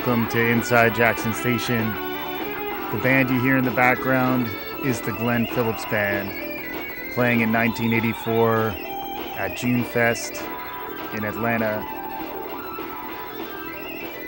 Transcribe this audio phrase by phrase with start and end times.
[0.00, 1.86] Welcome to Inside Jackson Station.
[2.90, 4.48] The band you hear in the background
[4.82, 6.30] is the Glenn Phillips Band,
[7.12, 8.68] playing in 1984
[9.36, 10.42] at June Fest
[11.12, 11.84] in Atlanta.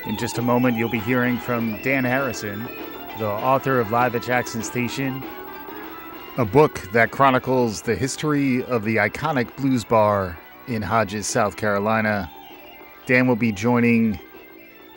[0.04, 2.68] In just a moment, you'll be hearing from Dan Harrison,
[3.18, 5.24] the author of Live at Jackson Station,
[6.36, 10.36] a book that chronicles the history of the iconic blues bar
[10.68, 12.30] in Hodges, South Carolina.
[13.06, 14.20] Dan will be joining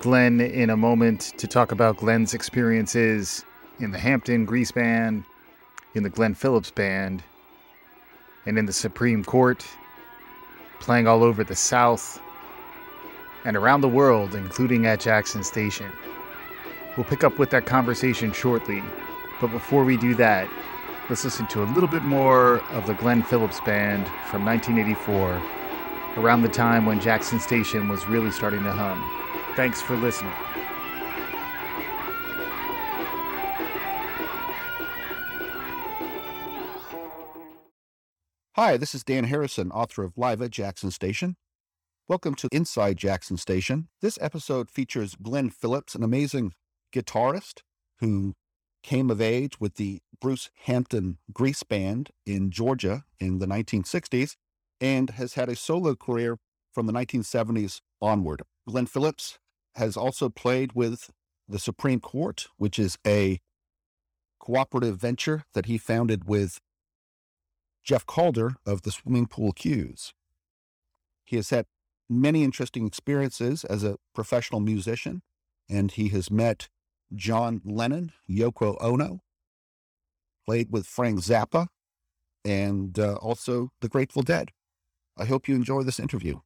[0.05, 3.43] Glenn in a moment to talk about Glenn's experiences
[3.79, 5.23] in the Hampton Grease Band,
[5.95, 7.23] in the Glenn Phillips Band,
[8.45, 9.65] and in the Supreme Court,
[10.79, 12.21] playing all over the South
[13.45, 15.91] and around the world, including at Jackson Station.
[16.95, 18.83] We'll pick up with that conversation shortly,
[19.41, 20.47] but before we do that,
[21.09, 25.41] let's listen to a little bit more of the Glenn Phillips Band from 1984,
[26.17, 29.24] around the time when Jackson Station was really starting to hum.
[29.55, 30.33] Thanks for listening.
[38.57, 41.37] Hi, this is Dan Harrison, author of Live at Jackson Station.
[42.09, 43.87] Welcome to Inside Jackson Station.
[44.01, 46.51] This episode features Glenn Phillips, an amazing
[46.93, 47.61] guitarist
[47.99, 48.33] who
[48.83, 54.35] came of age with the Bruce Hampton Grease Band in Georgia in the 1960s
[54.81, 56.37] and has had a solo career
[56.73, 58.41] from the 1970s onward.
[58.67, 59.39] Glenn Phillips
[59.75, 61.09] has also played with
[61.47, 63.39] the Supreme Court, which is a
[64.39, 66.59] cooperative venture that he founded with
[67.83, 70.13] Jeff Calder of the Swimming Pool Q's.
[71.23, 71.65] He has had
[72.09, 75.21] many interesting experiences as a professional musician,
[75.69, 76.69] and he has met
[77.13, 79.21] John Lennon, Yoko Ono,
[80.45, 81.67] played with Frank Zappa,
[82.43, 84.51] and uh, also the Grateful Dead.
[85.17, 86.39] I hope you enjoy this interview.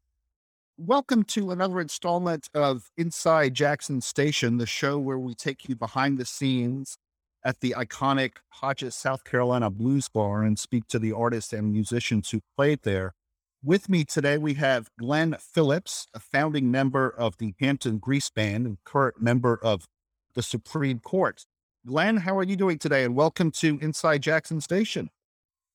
[0.82, 6.18] Welcome to another installment of Inside Jackson Station, the show where we take you behind
[6.18, 6.98] the scenes
[7.44, 12.30] at the iconic Hodges, South Carolina Blues Bar and speak to the artists and musicians
[12.30, 13.14] who played there.
[13.62, 18.66] With me today, we have Glenn Phillips, a founding member of the Hampton Grease Band
[18.66, 19.86] and current member of
[20.34, 21.44] the Supreme Court.
[21.86, 23.04] Glenn, how are you doing today?
[23.04, 25.10] And welcome to Inside Jackson Station.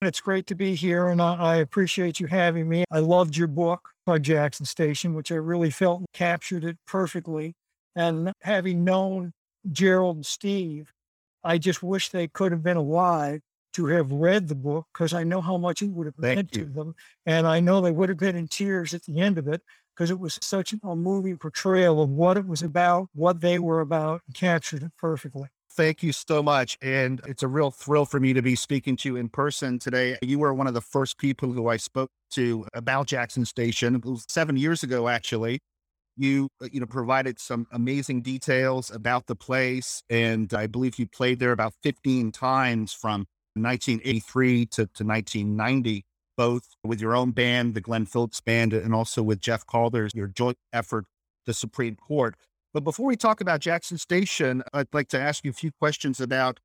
[0.06, 2.84] It's great to be here, and I appreciate you having me.
[2.91, 7.54] I loved your book on Jackson Station, which I really felt captured it perfectly.
[7.97, 9.32] And having known
[9.70, 10.93] Gerald and Steve,
[11.43, 13.41] I just wish they could have been alive
[13.75, 16.64] to have read the book because I know how much it would have meant to
[16.64, 16.94] them.
[17.26, 19.62] And I know they would have been in tears at the end of it
[19.94, 23.81] because it was such a moving portrayal of what it was about, what they were
[23.81, 25.48] about, and captured it perfectly.
[25.77, 26.79] Thank you so much.
[26.83, 30.17] And it's a real thrill for me to be speaking to you in person today.
[30.23, 34.01] You were one of the first people who I spoke to about Jackson Station.
[34.29, 35.61] Seven years ago, actually.
[36.17, 40.05] You, uh, you know, provided some amazing details about the place.
[40.09, 46.05] And I believe you played there about 15 times from 1983 to, to 1990,
[46.37, 50.29] both with your own band, the Glenn Phillips Band, and also with Jeff Calder's, your
[50.29, 51.06] joint effort,
[51.47, 52.37] the Supreme Court.
[52.75, 56.21] But before we talk about Jackson Station, I'd like to ask you a few questions
[56.21, 56.59] about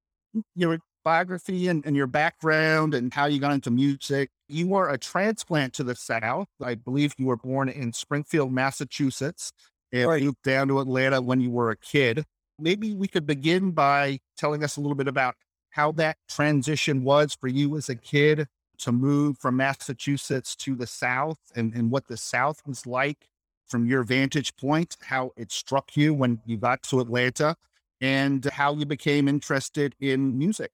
[0.56, 4.30] your biography and, and your background and how you got into music.
[4.48, 6.48] You were a transplant to the South.
[6.62, 9.54] I believe you were born in Springfield, Massachusetts,
[9.92, 10.24] and Right.
[10.24, 12.26] moved down to Atlanta when you were a kid.
[12.58, 15.36] Maybe we could begin by telling us a little bit about
[15.70, 18.48] how that transition was for you as a kid
[18.80, 23.29] to move from Massachusetts to the South and, and what the South was like
[23.70, 27.56] from your vantage point, how it struck you when you got to Atlanta,
[28.02, 30.72] and how you became interested in music.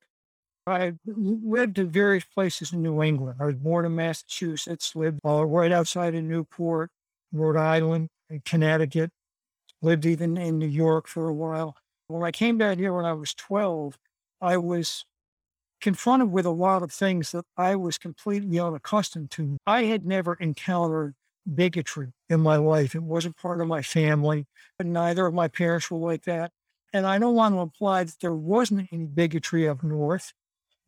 [0.67, 3.37] I lived in various places in New England.
[3.39, 6.89] I was born in Massachusetts, lived uh, right outside of Newport,
[7.31, 9.11] Rhode Island, and Connecticut,
[9.81, 11.75] lived even in New York for a while.
[12.07, 13.97] When I came down here when I was 12,
[14.41, 15.05] I was
[15.81, 19.57] confronted with a lot of things that I was completely unaccustomed to.
[19.67, 21.13] I had never encountered
[21.53, 22.95] bigotry in my life.
[22.95, 24.47] It wasn't part of my family,
[24.77, 26.51] but neither of my parents were like that.
[26.93, 30.33] And I don't want to imply that there wasn't any bigotry up north,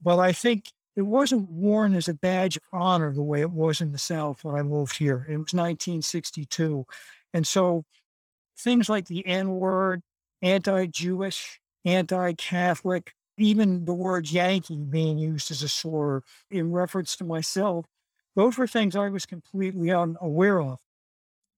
[0.02, 3.82] but I think it wasn't worn as a badge of honor the way it was
[3.82, 5.26] in the South when I moved here.
[5.30, 6.86] It was 1962.
[7.34, 7.84] And so
[8.58, 10.02] things like the N word,
[10.42, 17.16] anti Jewish, anti Catholic, even the word Yankee being used as a slur in reference
[17.18, 17.86] to myself,
[18.38, 20.80] those were things I was completely unaware of.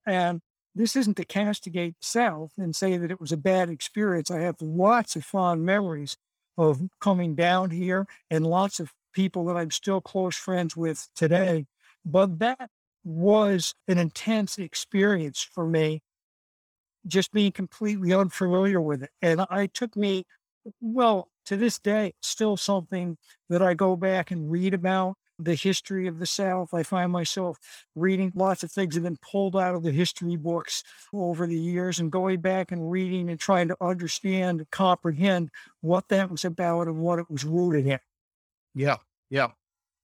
[0.05, 0.41] And
[0.75, 4.31] this isn't to castigate the South and say that it was a bad experience.
[4.31, 6.17] I have lots of fond memories
[6.57, 11.65] of coming down here and lots of people that I'm still close friends with today.
[12.05, 12.69] But that
[13.03, 16.01] was an intense experience for me
[17.07, 19.11] just being completely unfamiliar with it.
[19.21, 20.25] And I took me,
[20.81, 23.17] well, to this day, still something
[23.49, 26.73] that I go back and read about the history of the South.
[26.73, 27.57] I find myself
[27.95, 30.83] reading lots of things that have been pulled out of the history books
[31.13, 35.49] over the years and going back and reading and trying to understand and comprehend
[35.81, 37.99] what that was about and what it was rooted in.
[38.75, 38.97] Yeah.
[39.29, 39.51] Yeah.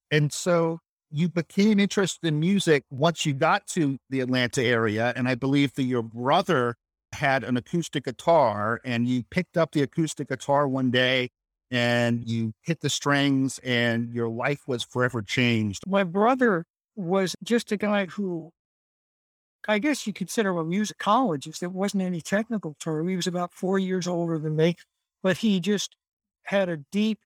[0.10, 0.80] And so
[1.12, 5.14] you became interested in music once you got to the Atlanta area.
[5.16, 6.76] And I believe that your brother
[7.14, 11.30] had an acoustic guitar and you picked up the acoustic guitar one day
[11.76, 15.84] and you hit the strings and your life was forever changed.
[15.88, 18.52] My brother was just a guy who
[19.68, 21.64] I guess you consider a musicologist.
[21.64, 23.08] It wasn't any technical term.
[23.08, 24.76] He was about four years older than me,
[25.24, 25.96] but he just
[26.44, 27.20] had a deep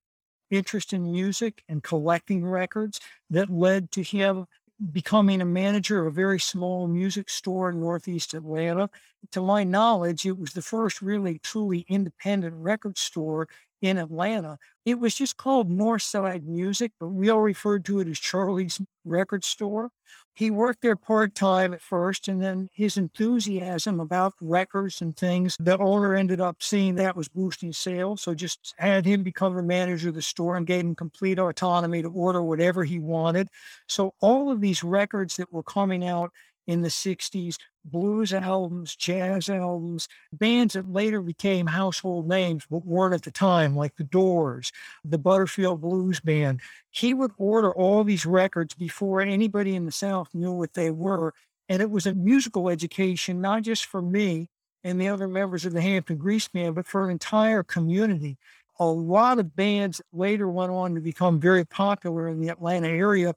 [0.50, 3.00] interest in music and collecting records
[3.30, 4.46] that led to him
[4.92, 8.90] becoming a manager of a very small music store in Northeast Atlanta.
[9.32, 13.48] To my knowledge, it was the first really truly independent record store
[13.82, 14.58] in Atlanta.
[14.86, 19.44] It was just called Northside Music, but we all referred to it as Charlie's Record
[19.44, 19.92] Store.
[20.34, 25.58] He worked there part time at first, and then his enthusiasm about records and things,
[25.60, 28.22] the owner ended up seeing that was boosting sales.
[28.22, 32.02] So just had him become the manager of the store and gave him complete autonomy
[32.02, 33.50] to order whatever he wanted.
[33.88, 36.32] So all of these records that were coming out
[36.70, 43.16] in the 60s blues albums, jazz albums, bands that later became household names but weren't
[43.16, 44.72] at the time, like the Doors,
[45.04, 46.62] the Butterfield Blues Band.
[46.92, 51.34] He would order all these records before anybody in the South knew what they were.
[51.68, 54.50] And it was a musical education, not just for me
[54.84, 58.38] and the other members of the Hampton Grease Band, but for an entire community.
[58.80, 63.34] A lot of bands later went on to become very popular in the Atlanta area,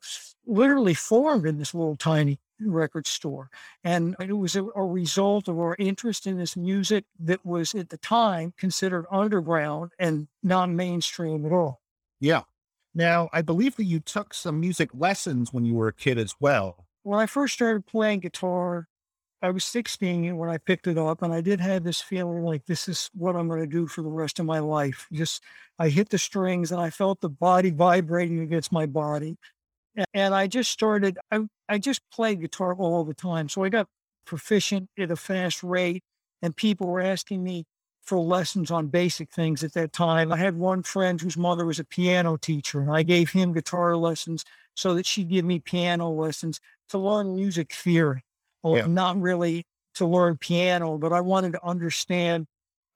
[0.47, 2.39] literally formed in this little tiny
[2.71, 3.51] record store.
[3.85, 7.89] And it was a, a, result of our interest in this music that was at
[7.89, 11.81] the time considered underground and non mainstream at all.
[12.21, 12.43] Yeah.
[12.95, 16.35] Now, I believe that you took some music lessons when you were a kid as
[16.39, 16.87] well.
[17.03, 18.89] When I first started playing guitar,
[19.41, 22.67] I was 16 when I picked it up, and I did have this feeling like
[22.67, 25.09] this is what I'm going to do for the rest of my life.
[25.13, 25.43] Just
[25.81, 29.37] I hit the strings and I felt the body vibrating against my body.
[30.15, 33.49] And I just started, I, I just played guitar all the time.
[33.49, 33.89] So I got
[34.25, 36.03] proficient at a fast rate,
[36.41, 37.65] and people were asking me
[38.03, 40.33] for lessons on basic things at that time.
[40.33, 43.97] I had one friend whose mother was a piano teacher, and I gave him guitar
[43.97, 44.45] lessons
[44.75, 48.25] so that she'd give me piano lessons to learn music theory.
[48.63, 48.87] Well, yeah.
[48.87, 52.47] not really to learn piano, but I wanted to understand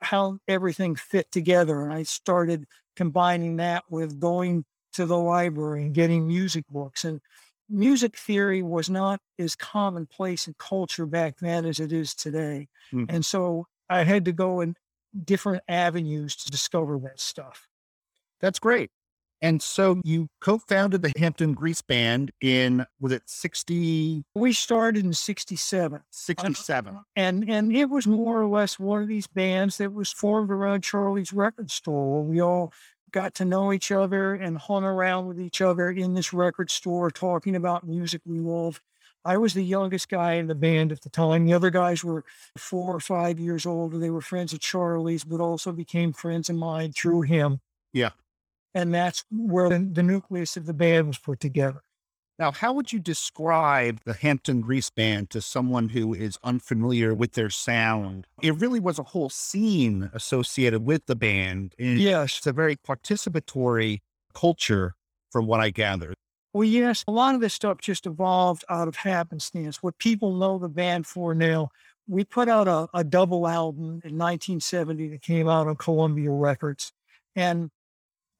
[0.00, 1.82] how everything fit together.
[1.82, 4.64] And I started combining that with going
[4.96, 7.04] to the library and getting music books.
[7.04, 7.20] And
[7.68, 12.68] music theory was not as commonplace in culture back then as it is today.
[12.92, 13.06] Mm.
[13.08, 14.74] And so I had to go in
[15.24, 17.68] different avenues to discover that stuff.
[18.40, 18.90] That's great.
[19.42, 25.12] And so you co-founded the Hampton Grease Band in was it 60 We started in
[25.12, 26.00] 67.
[26.10, 27.00] 67.
[27.16, 30.84] And and it was more or less one of these bands that was formed around
[30.84, 32.72] Charlie's record store where we all
[33.12, 37.10] got to know each other and hung around with each other in this record store
[37.10, 38.80] talking about music we love.
[39.24, 41.46] I was the youngest guy in the band at the time.
[41.46, 42.24] The other guys were
[42.56, 43.98] four or five years older.
[43.98, 47.60] They were friends of Charlie's, but also became friends of mine through him.
[47.92, 48.10] Yeah.
[48.72, 51.82] And that's where the, the nucleus of the band was put together.
[52.38, 57.32] Now, how would you describe the Hampton Grease Band to someone who is unfamiliar with
[57.32, 58.26] their sound?
[58.42, 61.74] It really was a whole scene associated with the band.
[61.78, 62.36] yes.
[62.38, 64.00] It's a very participatory
[64.34, 64.94] culture,
[65.30, 66.12] from what I gather.
[66.52, 69.82] Well, yes, a lot of this stuff just evolved out of happenstance.
[69.82, 71.70] What people know the band for now,
[72.06, 76.92] we put out a, a double album in 1970 that came out on Columbia Records.
[77.34, 77.70] And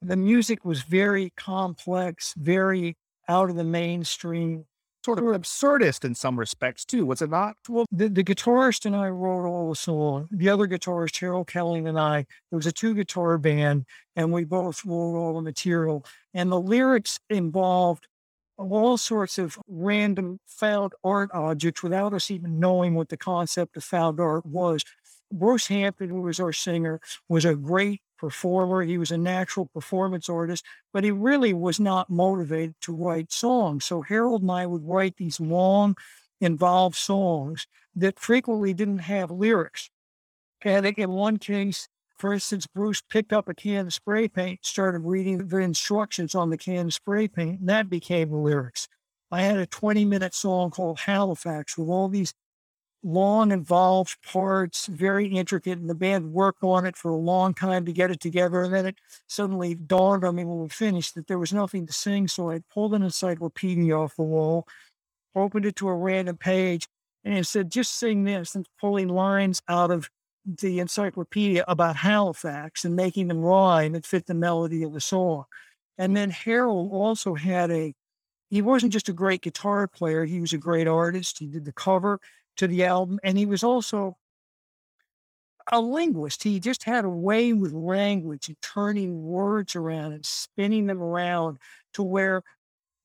[0.01, 2.97] the music was very complex, very
[3.29, 4.67] out of the mainstream.
[5.05, 7.57] Sort of absurdist in some respects too, was it not?
[7.69, 10.27] Well, the, the guitarist and I wrote all the song.
[10.33, 13.85] The other guitarist, Harold Kelly, and I, it was a two guitar band,
[14.17, 16.05] and we both wrote all the material.
[16.35, 18.09] And the lyrics involved
[18.59, 23.85] all sorts of random found art objects without us even knowing what the concept of
[23.85, 24.83] found art was.
[25.33, 28.83] Bruce Hampton, who was our singer, was a great performer.
[28.83, 33.85] He was a natural performance artist, but he really was not motivated to write songs.
[33.85, 35.97] So Harold and I would write these long,
[36.41, 39.91] involved songs that frequently didn't have lyrics.
[40.63, 44.29] And I think in one case, for instance, Bruce picked up a can of spray
[44.29, 48.37] paint, started reading the instructions on the can of spray paint, and that became the
[48.37, 48.89] lyrics.
[49.31, 52.33] I had a 20 minute song called Halifax with all these
[53.07, 57.87] long, involved parts, very intricate, and the band worked on it for a long time
[57.87, 58.63] to get it together.
[58.63, 58.99] And then it
[59.29, 62.27] suddenly dawned on me when we finished that there was nothing to sing.
[62.27, 64.67] So I pulled an encyclopedia off the wall,
[65.37, 66.89] opened it to a random page,
[67.25, 70.11] and it said, just sing this, and pulling lines out of
[70.45, 75.45] the encyclopedia about Halifax and making them rhyme and fit the melody of the song.
[75.97, 77.95] And then Harold also had a,
[78.51, 81.39] he wasn't just a great guitar player, he was a great artist.
[81.39, 82.21] He did the cover
[82.57, 84.17] to the album, and he was also
[85.73, 86.43] a linguist.
[86.43, 91.59] He just had a way with language and turning words around and spinning them around
[91.95, 92.43] to where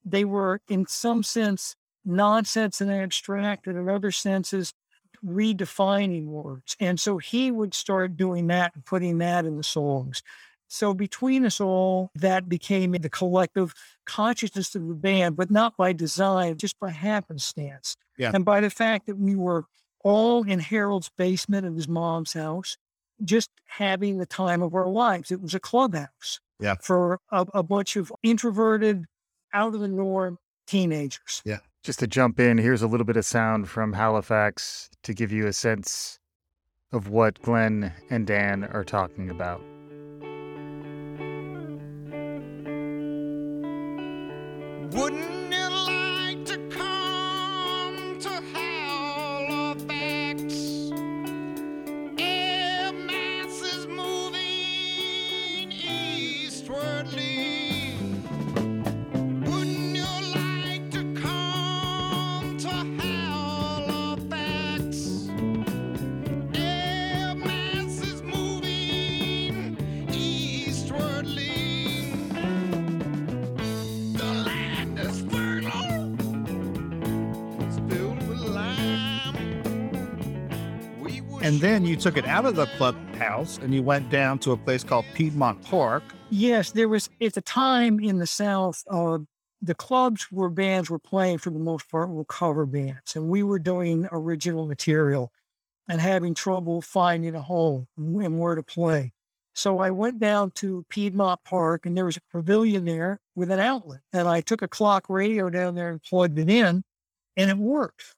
[0.05, 4.73] they were, in some sense, nonsense and abstract, and in other senses,
[5.25, 6.75] redefining words.
[6.79, 10.23] And so he would start doing that and putting that in the songs.
[10.67, 13.73] So between us all, that became the collective
[14.05, 17.97] consciousness of the band, but not by design, just by happenstance.
[18.21, 18.31] Yeah.
[18.33, 19.65] And by the fact that we were
[20.03, 22.77] all in Harold's basement of his mom's house,
[23.23, 25.31] just having the time of our lives.
[25.31, 26.75] It was a clubhouse Yeah.
[26.81, 29.05] for a, a bunch of introverted,
[29.53, 31.41] out of the norm teenagers.
[31.45, 31.59] Yeah.
[31.83, 35.45] Just to jump in, here's a little bit of sound from Halifax to give you
[35.47, 36.19] a sense
[36.91, 39.61] of what Glenn and Dan are talking about.
[44.93, 45.20] Wouldn't
[82.01, 85.61] took it out of the clubhouse and you went down to a place called Piedmont
[85.61, 86.01] Park.
[86.31, 89.19] Yes, there was at the time in the South, uh,
[89.61, 93.43] the clubs where bands were playing for the most part were cover bands, and we
[93.43, 95.31] were doing original material
[95.87, 99.13] and having trouble finding a home and where to play.
[99.53, 103.59] So I went down to Piedmont Park, and there was a pavilion there with an
[103.59, 106.83] outlet, and I took a clock radio down there and plugged it in,
[107.37, 108.15] and it worked.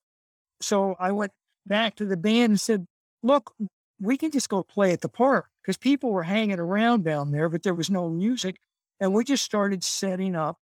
[0.62, 1.34] So I went
[1.66, 2.88] back to the band and said,
[3.24, 3.54] "Look,
[4.00, 7.50] we can just go play at the park because people were hanging around down there,
[7.50, 8.58] but there was no music.
[9.00, 10.58] And we just started setting up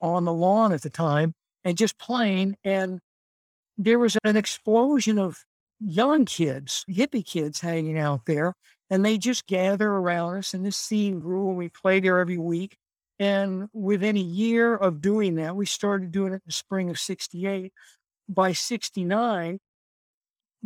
[0.00, 1.34] on the lawn at the time
[1.64, 2.56] and just playing.
[2.64, 3.00] And
[3.78, 5.44] there was an explosion of
[5.80, 8.54] young kids, hippie kids hanging out there.
[8.90, 10.54] And they just gather around us.
[10.54, 12.76] And this scene grew and we played there every week.
[13.18, 16.98] And within a year of doing that, we started doing it in the spring of
[16.98, 17.72] 68.
[18.28, 19.58] By 69,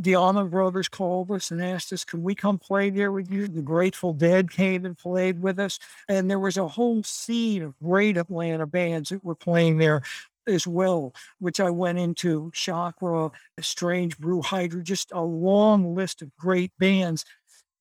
[0.01, 3.49] the Allman Brothers called us and asked us, "Can we come play there with you?
[3.49, 5.81] The Grateful Dead came and played with us.
[6.09, 10.03] And there was a whole scene of great Atlanta bands that were playing there
[10.47, 16.35] as well, which I went into Chakra, Strange Brew Hydra, just a long list of
[16.37, 17.25] great bands.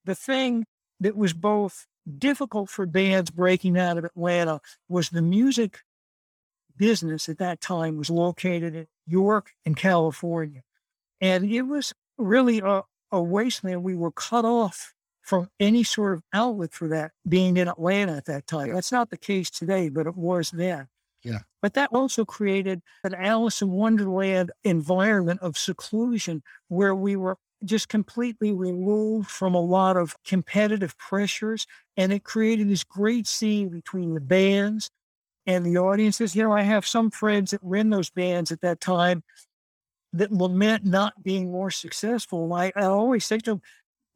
[0.04, 0.66] The thing
[1.00, 1.86] that was both
[2.18, 4.60] difficult for bands breaking out of Atlanta
[4.90, 5.84] was the music
[6.76, 10.64] business at that time was located in York and California.
[11.22, 13.84] And it was really a, a wasteland.
[13.84, 18.26] We were cut off from any sort of outlet for that being in Atlanta at
[18.26, 18.74] that time.
[18.74, 20.88] That's not the case today, but it was then.
[21.22, 21.40] Yeah.
[21.62, 27.90] But that also created an Alice in Wonderland environment of seclusion where we were just
[27.90, 31.68] completely removed from a lot of competitive pressures.
[31.98, 34.90] And it created this great scene between the bands
[35.46, 36.36] and the audiences.
[36.36, 39.24] You know, I have some friends that were in those bands at that time
[40.14, 42.52] that lament not being more successful.
[42.54, 43.62] I, I always say to them,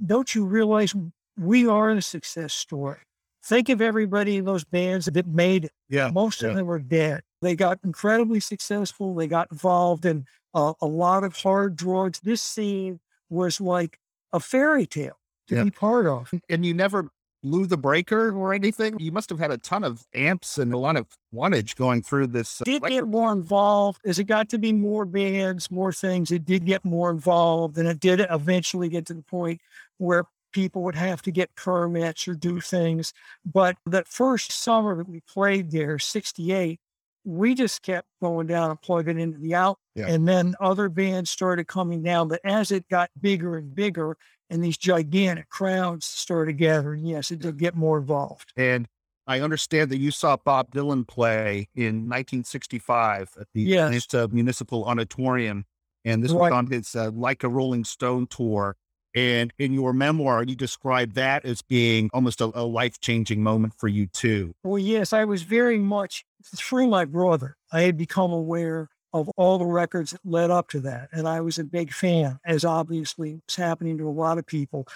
[0.05, 0.95] don't you realize
[1.38, 2.98] we are the success story?
[3.43, 5.71] Think of everybody in those bands that made it.
[5.89, 6.10] Yeah.
[6.12, 6.50] Most yeah.
[6.50, 7.21] of them were dead.
[7.41, 9.15] They got incredibly successful.
[9.15, 12.19] They got involved in uh, a lot of hard drugs.
[12.19, 13.98] This scene was like
[14.31, 15.17] a fairy tale
[15.48, 15.63] to Yeah.
[15.63, 16.31] be part of.
[16.50, 17.10] And you never
[17.43, 19.00] blew the breaker or anything.
[19.00, 22.27] You must have had a ton of amps and a lot of wattage going through
[22.27, 22.62] this.
[22.62, 26.31] uh, did get more involved as it got to be more bands, more things.
[26.31, 29.62] It did get more involved, and it did eventually get to the point
[29.98, 33.13] where people would have to get permits or do things.
[33.45, 36.79] But that first summer that we played there, 68,
[37.24, 39.77] we just kept going down and plugging into the out.
[39.95, 40.07] Yeah.
[40.07, 42.27] And then other bands started coming down.
[42.27, 44.17] But as it got bigger and bigger,
[44.51, 48.51] and these gigantic crowds started gathering, yes, it did get more involved.
[48.55, 48.88] And
[49.25, 54.05] I understand that you saw Bob Dylan play in 1965 at the Yes.
[54.05, 55.65] Atlanta Municipal Auditorium.
[56.03, 56.51] And this Right.
[56.51, 58.75] was on his uh, Like a Rolling Stone tour.
[59.13, 63.74] And in your memoir, you describe that as being almost a, a life changing moment
[63.77, 64.53] for you, too.
[64.63, 66.24] Well, yes, I was very much
[66.55, 67.55] through my brother.
[67.72, 71.10] I had become aware of all the records that led up to that.
[71.12, 74.88] And I was a big fan, as obviously was happening to a lot of people.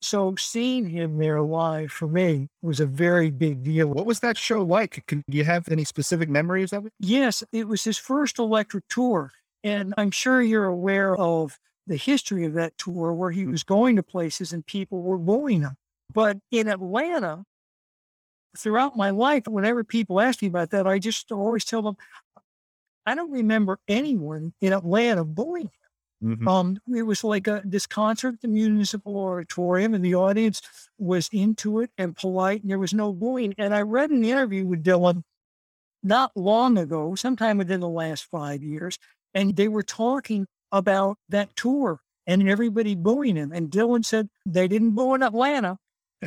[0.00, 3.86] So seeing him there live for me was a very big deal.
[3.86, 5.04] What was that show like?
[5.06, 6.92] Can, do you have any specific memories of it?
[6.98, 9.32] Yes, it was his first electric tour.
[9.62, 13.96] And I'm sure you're aware of the history of that tour where he was going
[13.96, 15.76] to places and people were booing him.
[16.12, 17.44] But in Atlanta,
[18.56, 21.96] throughout my life, whenever people ask me about that, I just always tell them,
[23.06, 25.70] I don't remember anyone in Atlanta booing
[26.22, 26.38] him.
[26.38, 26.48] Mhm.
[26.48, 30.62] Um, it was like a, this concert at the municipal auditorium, and the audience
[30.98, 33.54] was into it and polite, and there was no booing.
[33.58, 35.24] And I read an interview with Dylan
[36.02, 38.98] not long ago, sometime within the last five years,
[39.34, 43.52] and they were talking about that tour and everybody booing him.
[43.52, 45.78] And Dylan said they didn't boo in Atlanta.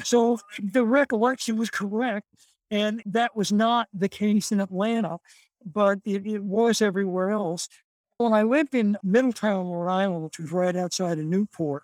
[0.03, 2.27] So the recollection was correct.
[2.71, 5.19] And that was not the case in Atlanta,
[5.65, 7.67] but it, it was everywhere else.
[8.17, 11.83] When I lived in Middletown, Rhode Island, which was right outside of Newport,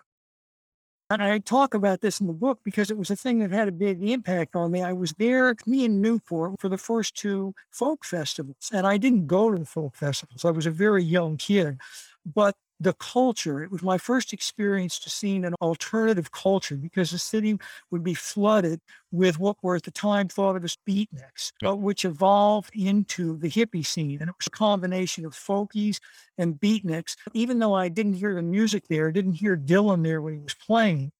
[1.12, 3.68] and I talk about this in the book because it was a thing that had
[3.68, 4.82] a big impact on me.
[4.82, 8.70] I was there, me in Newport, for the first two folk festivals.
[8.72, 10.46] And I didn't go to the folk festivals.
[10.46, 11.78] I was a very young kid.
[12.24, 17.18] But the culture, it was my first experience to seeing an alternative culture because the
[17.18, 17.58] city
[17.90, 21.76] would be flooded with what were at the time thought of as beatniks, uh, but
[21.76, 24.18] which evolved into the hippie scene.
[24.20, 25.98] And it was a combination of folkies
[26.38, 27.16] and beatniks.
[27.34, 30.54] Even though I didn't hear the music there, didn't hear Dylan there when he was
[30.54, 31.12] playing,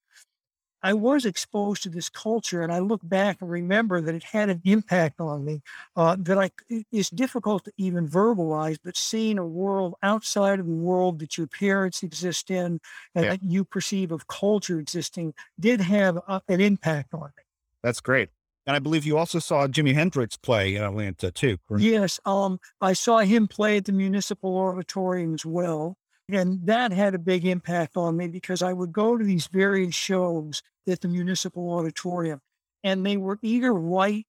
[0.82, 4.50] I was exposed to this culture, and I look back and remember that it had
[4.50, 5.62] an impact on me
[5.96, 8.78] uh, that I it- it's difficult to even verbalize.
[8.82, 12.80] But seeing a world outside of the world that your parents exist in
[13.14, 13.30] and Yeah.
[13.30, 17.42] that you perceive of culture existing did have uh, an impact on me.
[17.82, 18.30] That's great.
[18.66, 21.58] And I believe you also saw Jimi Hendrix play in Atlanta, too.
[21.66, 21.82] correct?
[21.82, 25.96] Yes, um, I saw him play at the municipal auditorium as well.
[26.28, 29.94] And that had a big impact on me because I would go to these various
[29.94, 32.40] shows at the municipal auditorium,
[32.82, 34.26] and they were either white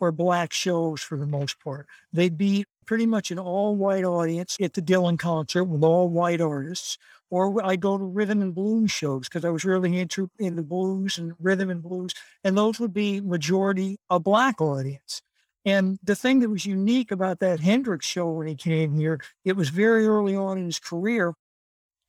[0.00, 1.86] or black shows for the most part.
[2.12, 6.40] They'd be pretty much an all white audience at the Dylan concert with all white
[6.40, 6.98] artists,
[7.30, 11.18] or I'd go to rhythm and blues shows because I was really into into blues
[11.18, 15.22] and rhythm and blues, and those would be majority a black audience.
[15.64, 19.56] And the thing that was unique about that Hendrix show when he came here, it
[19.56, 21.34] was very early on in his career,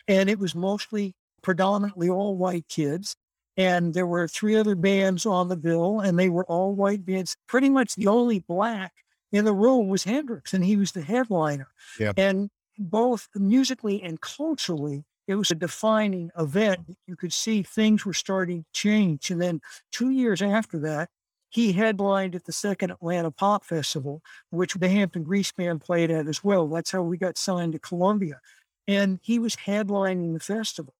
[0.07, 3.15] and it was mostly predominantly all white kids.
[3.55, 7.37] And there were three other bands on the bill, and they were all white bands.
[7.47, 8.93] Pretty much the only black
[9.31, 11.67] in the room was Hendrix, and he was the headliner.
[11.99, 12.13] Yeah.
[12.17, 16.97] And both musically and culturally, it was a defining event.
[17.05, 19.29] You could see things were starting to change.
[19.29, 19.61] And then
[19.91, 21.09] two years after that,
[21.53, 26.27] he headlined at the second Atlanta Pop Festival, which the Hampton Grease Band played at
[26.27, 26.67] as well.
[26.67, 28.39] That's how we got signed to Columbia.
[28.87, 30.95] And he was headlining the festival.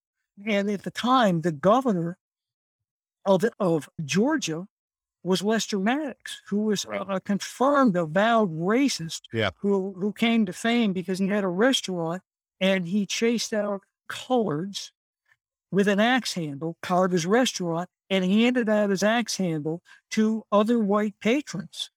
[0.46, 2.18] And at the time, the governor
[3.26, 4.66] of, of Georgia
[5.22, 7.00] was Lester Maddox, who was Right.
[7.00, 9.50] a, a confirmed avowed racist Yeah.
[9.58, 12.22] who, who came to fame because he had a restaurant
[12.60, 14.90] and he chased out coloreds
[15.72, 20.78] with an axe handle of his restaurant and handed out his axe handle to other
[20.78, 21.90] white patrons.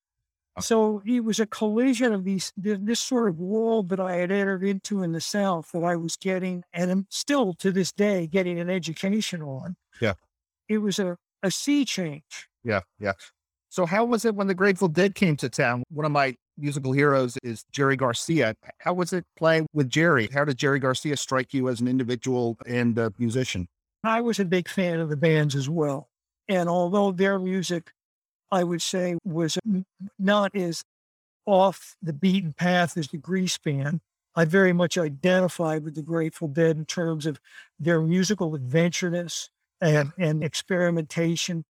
[0.56, 0.60] Uh.
[0.60, 4.64] So he was a collision of these this sort of world that I had entered
[4.64, 8.58] into in the South that I was getting and am still to this day getting
[8.58, 9.76] an education on.
[10.00, 10.14] Yeah.
[10.68, 12.48] It was a, a sea change.
[12.64, 13.12] Yeah, yeah.
[13.70, 15.84] So how was it when the Grateful Dead came to town?
[15.90, 18.54] One of my musical heroes is Jerry Garcia.
[18.78, 20.28] How was it playing with Jerry?
[20.32, 23.68] How did Jerry Garcia strike you as an individual and a musician?
[24.04, 26.08] I was a big fan of the bands as well.
[26.48, 27.92] And although their music,
[28.50, 29.58] I would say, was
[30.18, 30.82] not as
[31.46, 34.00] off the beaten path as the Grease Band,
[34.34, 37.40] I very much identified with the Grateful Dead in terms of
[37.80, 39.48] their musical adventureness
[39.80, 41.64] and, and experimentation.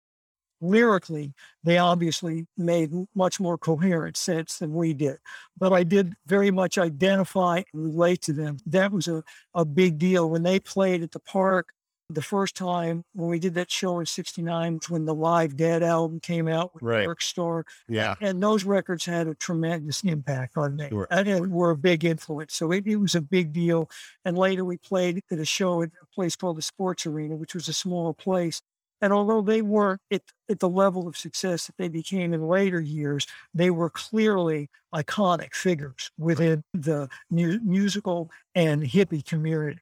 [0.60, 5.18] Lyrically, they obviously made much more coherent sense than we did,
[5.58, 8.56] but I did very much identify and relate to them.
[8.64, 11.74] That was a, a big deal when they played at the park
[12.14, 15.82] the first time when we did that show in 69 was when the live dead
[15.82, 17.04] album came out with Right.
[17.04, 18.14] Dark Star Yeah.
[18.20, 21.06] and those records had a tremendous impact on me Sure.
[21.10, 23.88] and were a big influence so it, it was a big deal
[24.24, 27.54] and later we played at a show at a place called the sports arena which
[27.54, 28.60] was a small place
[29.00, 32.80] And although they weren't at, at the level of success that they became in later
[32.80, 39.80] years, they were clearly iconic figures within the mu- musical and hippie community.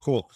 [0.00, 0.30] Cool.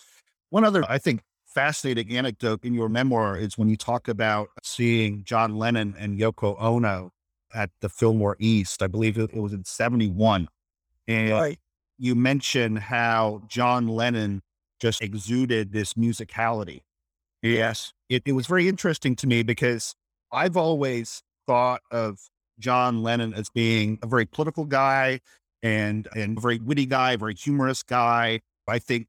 [0.50, 1.22] One other, I think,
[1.58, 6.54] fascinating anecdote in your memoir is when you talk about seeing John Lennon and Yoko
[6.60, 7.10] Ono
[7.52, 8.80] at the Fillmore East.
[8.80, 10.46] I believe it, was in 71.
[11.08, 11.58] And Right.
[11.98, 14.40] you mention how John Lennon
[14.78, 16.82] just exuded this musicality.
[17.42, 17.92] Yes.
[18.08, 19.96] It, it was very interesting to me because
[20.30, 22.20] I've always thought of
[22.60, 25.18] John Lennon as being a very political guy
[25.64, 28.42] and, and a very witty guy, very humorous guy.
[28.68, 29.08] I think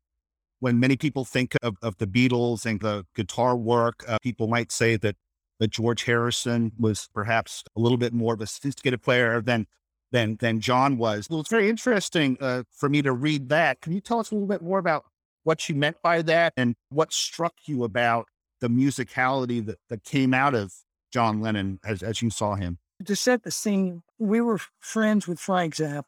[0.59, 4.71] when many people think of, of the Beatles and the guitar work, uh, people might
[4.71, 5.15] say that,
[5.59, 9.67] that George Harrison was perhaps a little bit more of a sophisticated player than
[10.11, 11.27] than than John was.
[11.29, 13.81] Well, it's very interesting uh, for me to read that.
[13.81, 15.05] Can you tell us a little bit more about
[15.43, 18.27] what you meant by that and what struck you about
[18.59, 20.73] the musicality that, that came out of
[21.11, 22.79] John Lennon as, as you saw him?
[23.05, 26.03] To set the scene, we were friends with Frank Zappa,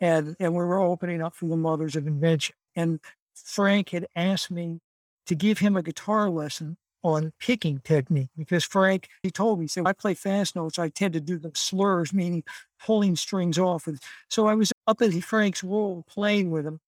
[0.00, 2.54] and, and we were opening up for the Mothers of Invention.
[2.74, 3.00] And
[3.44, 4.80] Frank had asked me
[5.26, 9.68] to give him a guitar lesson on picking technique because Frank, he told me, he
[9.68, 10.78] said, I play fast notes.
[10.78, 12.42] I tend to do the slurs, meaning
[12.84, 13.86] pulling strings off.
[13.86, 16.80] with- So I was up at Frank's room playing with him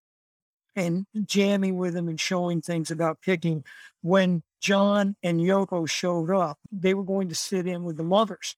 [0.75, 3.65] and jamming with him and showing things about picking.
[4.03, 8.57] When John and Yoko showed up, they were going to sit in with the mothers.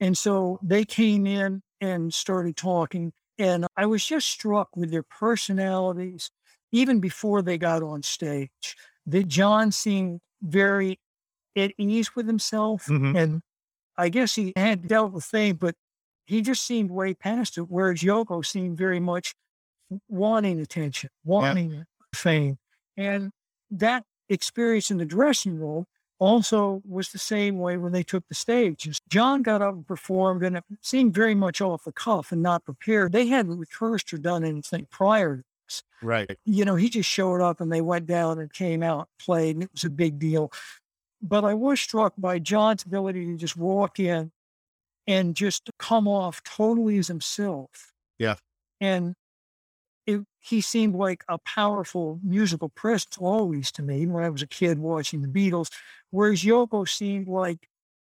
[0.00, 3.12] And so they came in and started talking.
[3.38, 6.30] And I was just struck with their personalities,
[6.72, 8.76] even before they got on stage.
[9.06, 10.98] That John seemed very
[11.56, 12.86] at ease with himself.
[12.86, 13.16] Mhm.
[13.16, 13.42] And
[13.96, 15.74] I guess he had dealt with fame, but
[16.26, 17.70] he just seemed way past it.
[17.70, 19.34] Whereas Yoko seemed very much
[20.08, 22.58] wanting attention, wanting fame.
[22.96, 23.32] And
[23.70, 25.86] that experience in the dressing room
[26.18, 28.88] also was the same way when they took the stage.
[29.08, 32.64] John got up and performed, and it seemed very much off the cuff and not
[32.64, 33.12] prepared.
[33.12, 35.44] They hadn't rehearsed or done anything prior.
[36.02, 36.38] Right.
[36.44, 39.62] You know, he just showed up and they went down and came out, played, and
[39.62, 40.52] it was a big deal.
[41.22, 44.32] But I was struck by John's ability to just walk in
[45.06, 47.92] and just come off totally as himself.
[48.18, 48.36] Yeah.
[48.80, 49.14] And
[50.06, 54.46] it, he seemed like a powerful musical presence always to me when I was a
[54.46, 55.70] kid watching the Beatles,
[56.10, 57.68] whereas Yoko seemed like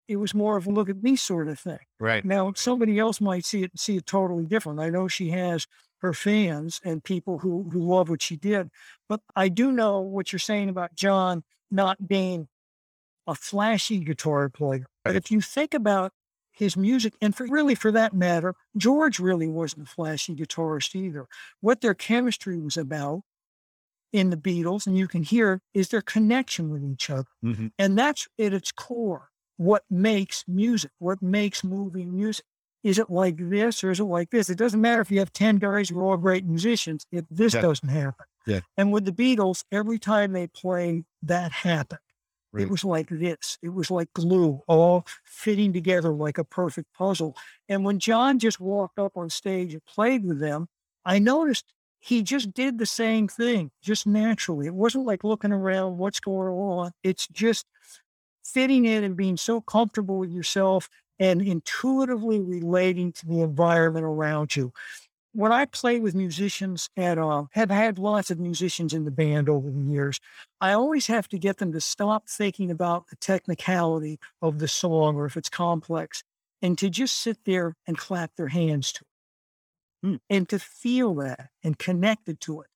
[0.06, 1.78] it was more of a look at me sort of thing.
[1.98, 2.24] Right.
[2.24, 4.80] Now, somebody else might see it and see it totally different.
[4.80, 5.66] I know she has
[6.02, 8.70] her fans and people who who love what she did,
[9.08, 12.48] but I do know what you're saying about John not being
[13.26, 14.86] a flashy guitar player.
[15.04, 16.12] But if you think about
[16.52, 21.26] his music, and for really for that matter, George really wasn't a flashy guitarist either.
[21.60, 23.22] What their chemistry was about
[24.12, 27.28] in the Beatles, and you can hear, is their connection with each other.
[27.42, 32.44] hmm And that's at its core what makes music, what makes moving music.
[32.82, 34.48] Is it like this or is it like this?
[34.48, 37.54] It doesn't matter if you have 10 guys who are all great musicians, if this
[37.54, 37.60] Yeah.
[37.60, 38.26] doesn't happen.
[38.46, 38.60] Yeah.
[38.76, 42.00] And with the Beatles, every time they played, that happened.
[42.52, 43.58] It was like this.
[43.62, 47.36] It was like glue, all fitting together like a perfect puzzle.
[47.68, 50.66] And when John just walked up on stage and played with them,
[51.04, 54.66] I noticed he just did the same thing, just naturally.
[54.66, 56.90] It wasn't like looking around, what's going on.
[57.04, 57.66] It's just
[58.44, 60.88] fitting in and being so comfortable with yourself
[61.20, 64.72] and intuitively relating to the environment around you.
[65.32, 69.48] When I play with musicians and uh, have had lots of musicians in the band
[69.48, 70.20] over the years,
[70.60, 75.16] I always have to get them to stop thinking about the technicality of the song
[75.16, 76.24] or if it's complex
[76.62, 80.16] and to just sit there and clap their hands to it Hmm.
[80.30, 82.68] and to feel that and connected to it.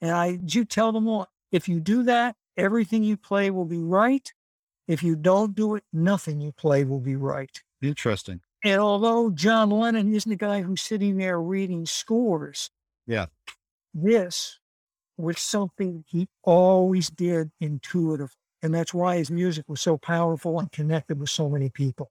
[0.00, 3.78] And I do tell them all if you do that, everything you play will be
[3.78, 4.32] right.
[4.88, 7.62] If you don't do it, nothing you play will be right.
[7.82, 8.40] Interesting.
[8.62, 12.70] And although John Lennon isn't the guy who's sitting there reading scores,
[13.06, 13.26] Yeah.
[13.94, 14.58] this
[15.16, 18.34] was something he always did intuitively.
[18.62, 22.10] And that's why his music was so powerful and connected with so many people.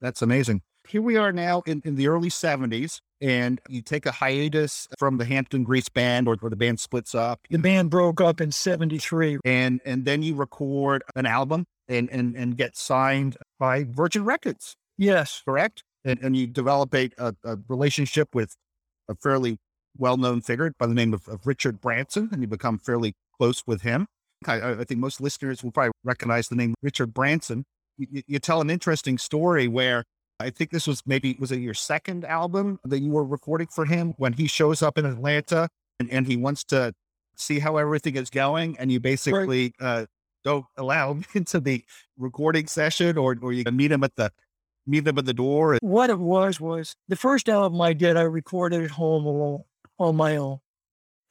[0.00, 0.62] That's amazing.
[0.88, 5.18] Here we are now in, in the early 70s, and you take a hiatus from
[5.18, 8.52] the Hampton Grease band, or, or the band splits up, The band broke up in
[8.52, 9.38] 73.
[9.44, 14.74] and and then you record an album and and, and get signed by Virgin Records,
[14.96, 15.42] Yes.
[15.44, 15.82] correct?
[16.04, 17.34] And, and you develop a, a,
[17.68, 18.54] relationship with
[19.08, 19.56] a fairly
[19.96, 23.82] well-known figure by the name of, of Richard Branson, and you become fairly close with
[23.82, 24.06] him.
[24.46, 27.64] I, I- think most listeners will probably recognize the name Richard Branson.
[27.96, 30.04] You- you tell an interesting story where
[30.40, 33.84] I think this was maybe was it your second album that you were recording for
[33.84, 36.94] him when he shows up in Atlanta and, and he wants to
[37.34, 40.06] see how everything is going, and you basically uh,
[40.44, 41.84] go allow him into the
[42.16, 44.30] recording session, or or you can meet him at the
[44.86, 45.72] meet him at the door?
[45.72, 49.64] And, What it was was the first album I did, I recorded at home alone
[49.98, 50.58] on my own,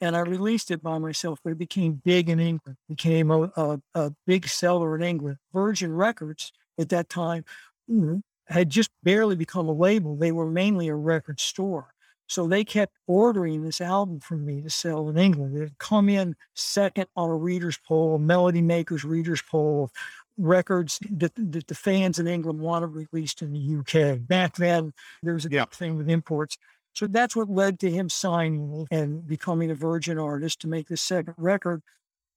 [0.00, 1.40] and I released it by myself.
[1.42, 5.38] But it became big in England, became a, a, a big seller in England.
[5.52, 7.44] Virgin Records at that time
[7.90, 10.16] mm, had just barely become a label.
[10.16, 11.94] They were mainly a record store.
[12.26, 15.56] So they kept ordering this album from me to sell in England.
[15.56, 19.90] It had come in second on a reader's poll, Melody Maker's reader's poll of
[20.36, 24.18] records that, that the fans in England wanted released in the UK.
[24.26, 25.64] Back then, there was a Yeah.
[25.66, 26.58] thing with imports.
[26.94, 30.96] So that's what led to him signing and becoming a Virgin artist to make the
[30.96, 31.82] second record.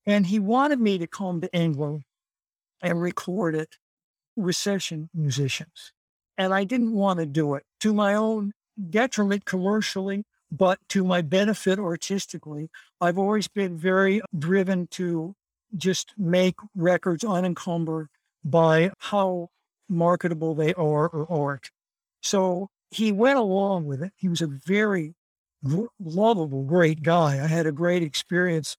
[0.06, 2.04] And he wanted me to come to England
[2.82, 3.78] and record it
[4.36, 5.94] with session musicians.
[6.42, 8.54] And I didn't want to do it to my own
[8.90, 12.72] detriment commercially, but to my benefit artistically.
[13.00, 15.36] I've always been very driven to
[15.78, 18.08] just make records unencumbered
[18.44, 19.50] by how
[19.88, 21.70] marketable they are or aren't.
[22.24, 24.12] So he went along with it.
[24.16, 25.14] He was a very
[26.00, 27.34] lovable, great guy.
[27.34, 28.78] I had a great experience,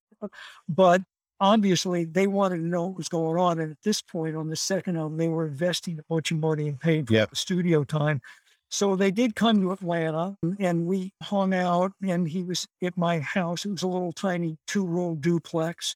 [0.68, 1.02] but
[1.42, 3.58] obviously they wanted to know what was going on.
[3.58, 6.68] And at this point on the second album, they were investing a bunch of money
[6.68, 7.30] and paying for Yep.
[7.30, 8.22] the studio time.
[8.70, 13.18] So they did come to Atlanta and we hung out and he was at my
[13.18, 13.66] house.
[13.66, 15.94] It was a little tiny two room duplex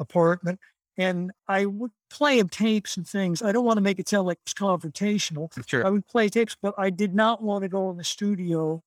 [0.00, 0.58] apartment.
[0.98, 3.42] And I would play him tapes and things.
[3.42, 5.50] I don't want to make it sound like it's confrontational.
[5.68, 5.86] sure.
[5.86, 8.82] I would play tapes, but I did not want to go in the studio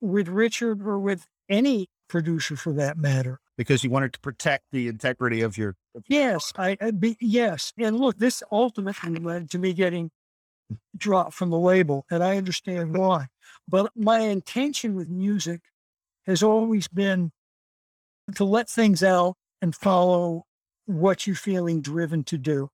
[0.00, 3.40] with Richard or with any producer for that matter.
[3.56, 5.76] Because you wanted to protect the integrity of your.
[5.94, 7.72] of Yes, I, I be, yes.
[7.78, 10.10] And look, this ultimately led to me getting
[10.96, 13.26] dropped from the label, and I understand why.
[13.68, 15.60] But my intention with music
[16.26, 17.32] has always been
[18.34, 20.46] to let things out and follow
[20.86, 22.70] what you're feeling driven to do.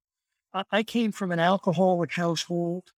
[0.55, 2.93] I, I came from an alcoholic household.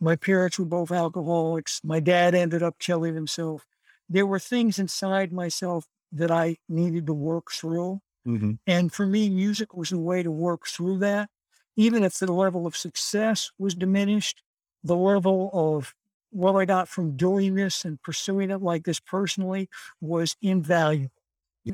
[0.00, 1.80] My parents were both alcoholics.
[1.84, 3.66] My dad ended up killing himself.
[4.08, 8.00] There were things inside myself that I needed to work through.
[8.24, 8.58] Mhm.
[8.66, 11.30] And for me, music was a way to work through that.
[11.76, 14.42] Even if the level of success was diminished,
[14.84, 15.94] the level of
[16.30, 19.68] what I got from doing this and pursuing it like this personally
[20.00, 21.12] was invaluable.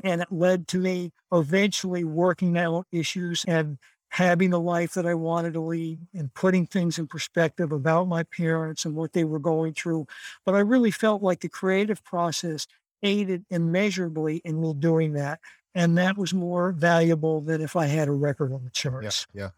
[0.03, 3.77] And it led to me eventually working out issues and
[4.09, 8.23] having the life that I wanted to lead and putting things in perspective about my
[8.23, 10.07] parents and what they were going through.
[10.45, 12.67] But I really felt like the creative process
[13.03, 15.39] aided immeasurably in me doing that.
[15.75, 19.27] And that was more valuable than if I had a record on the Yeah, charts.
[19.33, 19.49] yeah.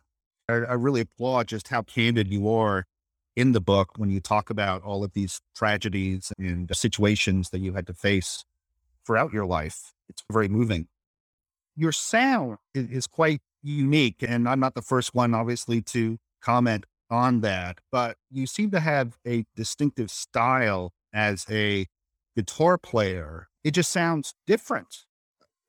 [0.50, 2.86] I, I really applaud just how candid you are
[3.36, 7.74] in the book when you talk about all of these tragedies and situations that you
[7.74, 8.44] had to face
[9.06, 9.94] throughout your life.
[10.10, 10.88] It's very moving.
[11.76, 17.42] Your sound is quite unique, and I'm not the first one, obviously, to comment on
[17.42, 21.86] that, but you seem to have a distinctive style as a
[22.40, 23.50] guitar player.
[23.66, 25.06] It just sounds different.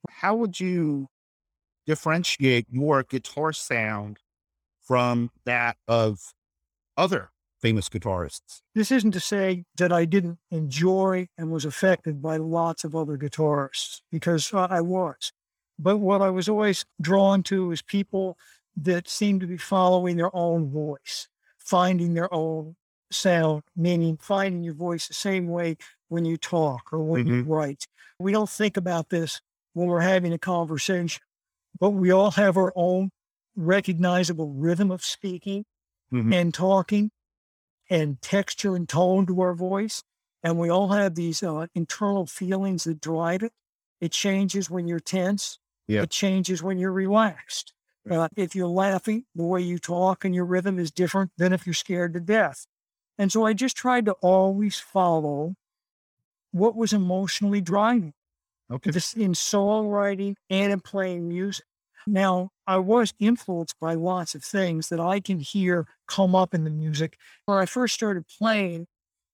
[0.09, 1.09] How would you
[1.85, 4.18] differentiate your guitar sound
[4.80, 6.20] from that of
[6.96, 7.30] other
[7.61, 8.61] famous guitarists?
[8.74, 13.18] This isn't to say that I didn't enjoy and was affected by lots of other
[13.18, 15.33] guitarists because I was.
[15.76, 18.37] But what I was always drawn to is people
[18.76, 21.26] that seem to be following their own voice,
[21.59, 22.76] finding their own
[23.11, 25.76] sound, meaning finding your voice the same way
[26.10, 27.86] when you talk or when you write.
[28.18, 29.40] We don't think about this
[29.72, 31.22] when we're having a conversation,
[31.78, 33.10] but we all have our own
[33.56, 35.64] recognizable rhythm of speaking
[36.12, 36.34] Mhm.
[36.34, 37.10] and talking
[37.88, 40.02] and texture and tone to our voice.
[40.42, 43.52] And we all have these uh, internal feelings that drive it.
[44.00, 45.58] It changes when you're tense.
[46.04, 47.72] It changes when you're relaxed.
[48.10, 51.66] Uh, if you're laughing, the way you talk and your rhythm is different than if
[51.66, 52.66] you're scared to death.
[53.18, 55.54] And so I just tried to always follow
[56.52, 58.14] what was emotionally driving
[58.70, 58.90] Okay.
[58.92, 61.66] this in songwriting and in playing music.
[62.06, 66.64] Now, I was influenced by lots of things that I can hear come up in
[66.64, 67.18] the music.
[67.46, 68.86] When I first started playing,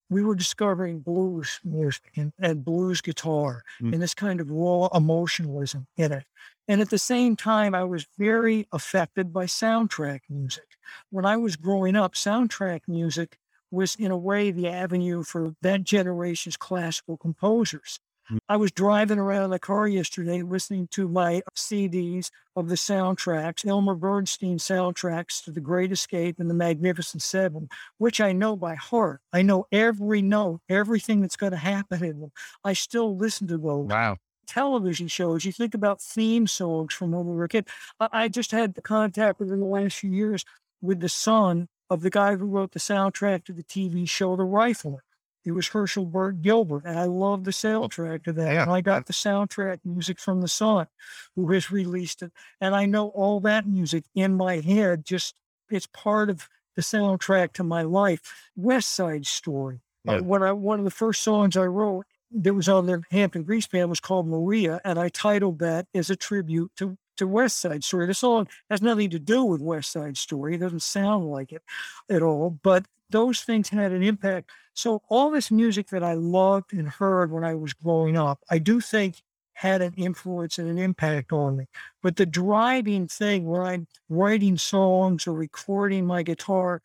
[0.09, 3.95] we were discovering blues music and, and blues guitar Mm.
[3.95, 6.25] and this kind of raw emotionalism in it.
[6.69, 10.77] And at the same time, I was very affected by soundtrack music.
[11.11, 13.39] When I was growing up, soundtrack music
[13.71, 17.99] was, in a way, the avenue for that generation's classical composers.
[18.31, 18.39] Mm.
[18.49, 23.67] I was driving around in the car yesterday listening to my CDs of the soundtracks,
[23.67, 28.75] Elmer Bernstein soundtracks to The Great Escape and The Magnificent Seven, which I know by
[28.75, 29.21] heart.
[29.33, 32.33] I know every note, everything that's going to happen in them.
[32.65, 34.17] I still listen to those Wow.
[34.47, 35.45] television shows.
[35.45, 37.69] You think about theme songs from when we were a kid.
[38.01, 40.45] I, I just had the contact within the last few years
[40.81, 44.45] with the son of the guy who wrote the soundtrack to the TV show The
[44.45, 45.01] Rifle.
[45.45, 48.53] It was Herschel Burke Gilbert, and I love the soundtrack to that.
[48.53, 48.63] Yeah.
[48.63, 50.89] And I got the soundtrack music from the son
[51.37, 52.33] who has released it.
[52.61, 55.37] And I know all that music in my head, just
[55.71, 58.21] it's part of the soundtrack to my life.
[58.57, 59.81] West Side Story.
[60.09, 60.21] Uh, Yeah.
[60.21, 63.69] when I one of the first songs I wrote that was on the Hampton Grease
[63.69, 67.85] Band was called Maria, and I titled that as a tribute to to West Side
[67.85, 68.07] Story.
[68.07, 70.55] The song has nothing to do with West Side Story.
[70.55, 71.63] It doesn't sound like it
[72.11, 74.51] at all, but those things had an impact.
[74.75, 78.59] So all this music that I loved and heard when I was growing up, I
[78.59, 79.23] do think
[79.55, 81.67] had an influence and an impact on me.
[82.03, 86.83] But the driving thing where I'm writing songs or recording my guitar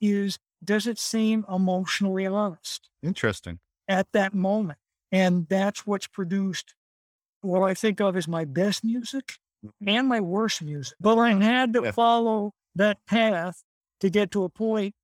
[0.00, 2.88] is does it seem emotionally honest?
[3.02, 3.58] Interesting.
[3.88, 4.78] at that moment.
[5.12, 6.74] And that's what's produced
[7.42, 9.34] what I think of as my best music
[9.86, 10.96] and my worst music.
[11.00, 13.62] But I had to follow that path
[14.00, 14.94] to get to a point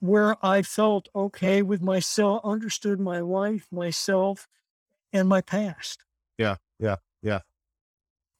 [0.00, 4.48] where I felt okay with myself, understood my life, myself,
[5.12, 6.04] and my past.
[6.38, 7.40] Yeah, yeah, yeah.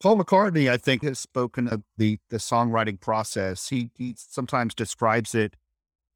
[0.03, 3.69] Paul McCartney, I think, has spoken of the the songwriting process.
[3.69, 5.55] He he sometimes describes it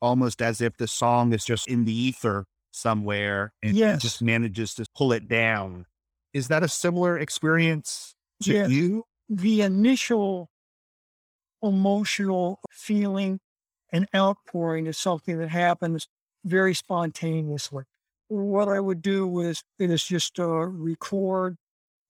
[0.00, 4.02] almost as if the song is just in the ether somewhere and Yes.
[4.02, 5.86] just manages to pull it down.
[6.32, 8.66] Is that a similar experience to Yeah.
[8.66, 9.04] you?
[9.28, 10.50] The initial
[11.62, 13.40] emotional feeling
[13.92, 16.08] and outpouring is something that happens
[16.44, 17.84] very spontaneously.
[18.28, 21.56] What I would do is is just uh, record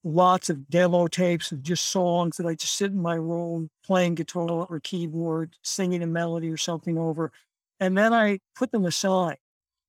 [0.05, 4.15] lots of demo tapes of just songs that I just sit in my room playing
[4.15, 7.33] guitar or keyboard, singing a melody or something over,
[7.81, 9.39] and then I put them aside,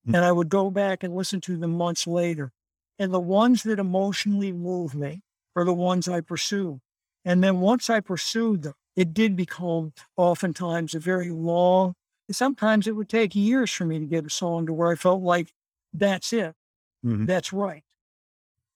[0.08, 0.16] Mm.
[0.16, 2.52] and I would go back and listen to them months later.
[3.00, 5.22] And the ones that emotionally move me
[5.56, 6.82] are the ones I pursue.
[7.28, 11.96] And then once I pursued them, it did become oftentimes a very long,
[12.32, 15.22] sometimes it would take years for me to get a song to where I felt
[15.24, 15.54] like
[15.94, 16.56] that's it,
[17.04, 17.26] Mhm.
[17.28, 17.84] that's right.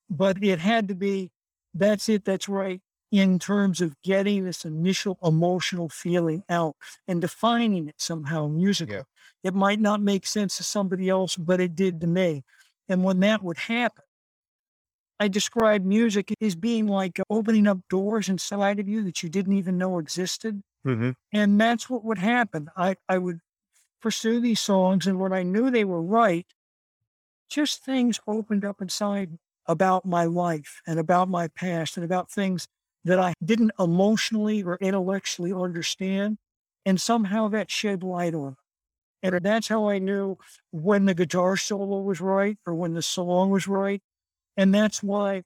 [0.10, 1.32] But it had to be
[1.74, 6.76] that's it, that's right, in terms of getting this initial emotional feeling out
[7.08, 8.96] and defining it somehow musically.
[8.98, 9.04] Yeah.
[9.44, 12.44] It might not make sense to somebody else, but it did to me.
[12.90, 14.04] And when that would happen,
[15.22, 19.54] I describe music as being like opening up doors inside of you that you didn't
[19.54, 20.64] even know existed.
[20.84, 21.12] Mm-hmm.
[21.32, 22.72] And that's what would happen.
[22.76, 23.40] I, I would
[24.02, 26.48] pursue these songs, and when I knew they were right,
[27.52, 32.68] just things opened up inside about my life and about my past and about things
[33.06, 36.40] that I didn't emotionally or intellectually understand.
[36.84, 38.56] And somehow that shed light on
[39.22, 39.36] it.
[39.36, 40.40] And that's how I knew
[40.72, 44.02] when the guitar solo was right or when the song was right.
[44.62, 45.42] And that's why,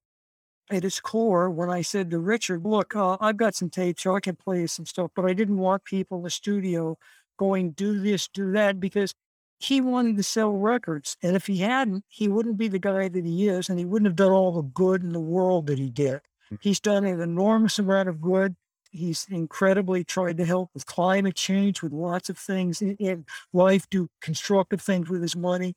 [0.69, 4.13] at its core, when I said to Richard, look, uh, I've got some tapes, so
[4.13, 6.97] I can play you some stuff, but I didn't want people in the studio
[7.39, 9.13] going, do this, do that, because
[9.58, 11.15] he wanted to sell records.
[11.23, 14.08] And if he hadn't, he wouldn't be the guy that he is, and he wouldn't
[14.08, 16.19] have done all the good in the world that he did.
[16.60, 18.58] He's done an enormous amount of good.
[18.91, 23.89] He's incredibly tried to help with climate change, with lots of things in, in life,
[23.89, 25.73] do constructive things with his money.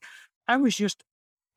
[0.48, 1.04] I was just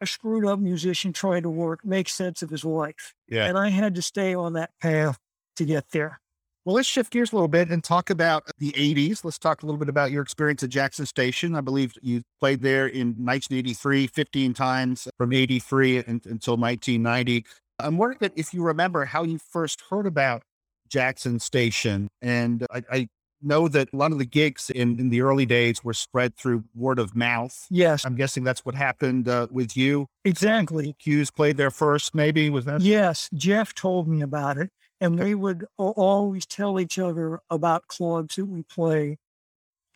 [0.01, 3.13] a screwed up musician trying to work, make sense of his life.
[3.29, 3.45] Yeah.
[3.45, 5.17] And I had to stay on that path
[5.57, 6.19] to get there.
[6.65, 9.23] Well, let's shift gears a little bit and talk about the 80s.
[9.23, 11.55] Let's talk a little bit about your experience at Jackson Station.
[11.55, 17.45] I believe you played there in 1983, 15 times from 83 un- until 1990.
[17.79, 20.43] I'm wondering if you remember how you first heard about
[20.87, 22.09] Jackson Station.
[22.21, 23.09] And I, I
[23.43, 26.63] know that a lot of the gigs in, in the early days were spread through
[26.75, 27.67] word of mouth.
[27.69, 30.07] Yes, I'm guessing that's what happened uh, with you.
[30.25, 30.95] exactly.
[30.99, 32.49] Q's played there first, maybe.
[32.49, 32.81] Was that?
[32.81, 34.69] Yes, Jeff told me about it.
[34.99, 39.17] And we would always tell each other about clubs that we play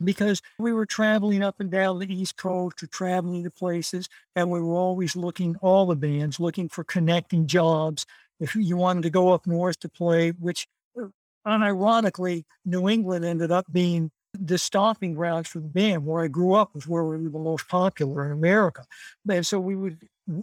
[0.03, 4.09] because we were traveling up and down the East Coast or traveling to places.
[4.35, 8.07] And we were always looking, all the bands, looking for connecting jobs.
[8.39, 10.67] If you wanted to go up north to play, which
[11.45, 16.05] unironically, New England ended up being the stomping grounds for the band.
[16.05, 18.85] Where I grew up was where we were the most popular in America.
[19.29, 19.97] And so we would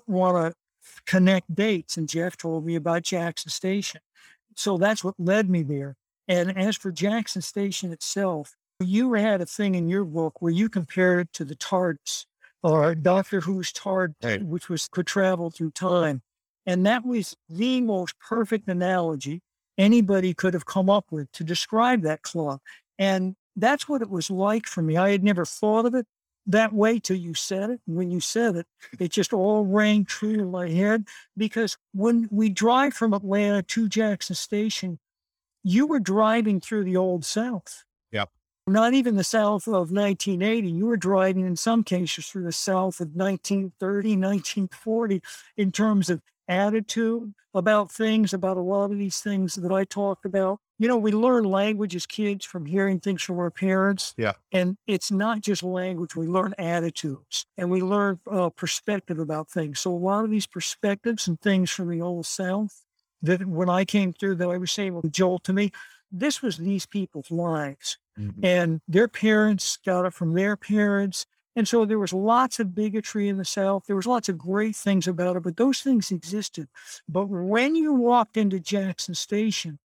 [0.07, 0.55] want to
[1.07, 1.96] connect dates.
[1.96, 4.00] And Jeff told me about Jackson Station.
[4.57, 5.96] So that's what led me there.
[6.28, 10.68] And as for Jackson Station itself, you had a thing in your book where you
[10.68, 12.26] compared it to the TARDIS
[12.62, 14.42] or Doctor Who's TARDIS, Right.
[14.42, 16.22] which was could travel through time.
[16.64, 19.42] And that was the most perfect analogy
[19.79, 22.61] anybody could have come up with to describe that club.
[22.99, 24.97] And that's what it was like for me.
[24.97, 26.07] I had never thought of it
[26.47, 27.81] that way till you said it.
[27.87, 28.66] When you said it,
[28.99, 31.07] it just all rang true in my head
[31.37, 34.99] because when we drive from Atlanta to Jackson Station,
[35.62, 37.85] you were driving through the old South.
[38.11, 38.31] Yep.
[38.66, 40.70] Not even the South of 1980.
[40.70, 45.23] You were driving in some cases through the South of 1930, 1940
[45.57, 46.20] in terms of
[46.53, 50.59] attitude about things, about a lot of these things that I talked about.
[50.78, 54.14] You know, we learn language as kids from hearing things from our parents.
[54.16, 54.32] Yeah.
[54.53, 59.80] And it's not just language, we learn attitudes and we learn uh, perspective about things.
[59.80, 62.82] So a lot of these perspectives and things from the old South
[63.22, 65.70] that when I came through that I was saying, with Joel, to me,
[66.11, 68.44] this was these people's lives Mhm.
[68.44, 71.24] and their parents got it from their parents.
[71.55, 73.84] And so there was lots of bigotry in the South.
[73.86, 76.68] There was lots of great things about it, but those things existed.
[77.09, 79.78] But when you walked into Jackson Station,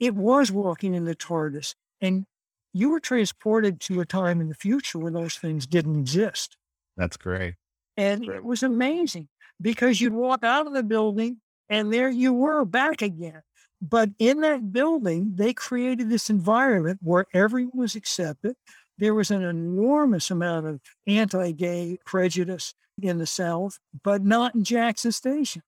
[0.00, 2.26] it was walking in the TARDIS, and
[2.72, 6.56] you were transported to a time in the future when those things didn't exist.
[6.96, 7.54] That's great.
[7.96, 8.36] And Right.
[8.36, 9.28] it was amazing
[9.60, 13.42] because you'd walk out of the building and there you were back again.
[13.80, 18.56] But in that building, they created this environment where everyone was accepted.
[18.98, 24.64] There was an enormous amount of anti gay prejudice in the South, but not in
[24.64, 25.62] Jackson Station.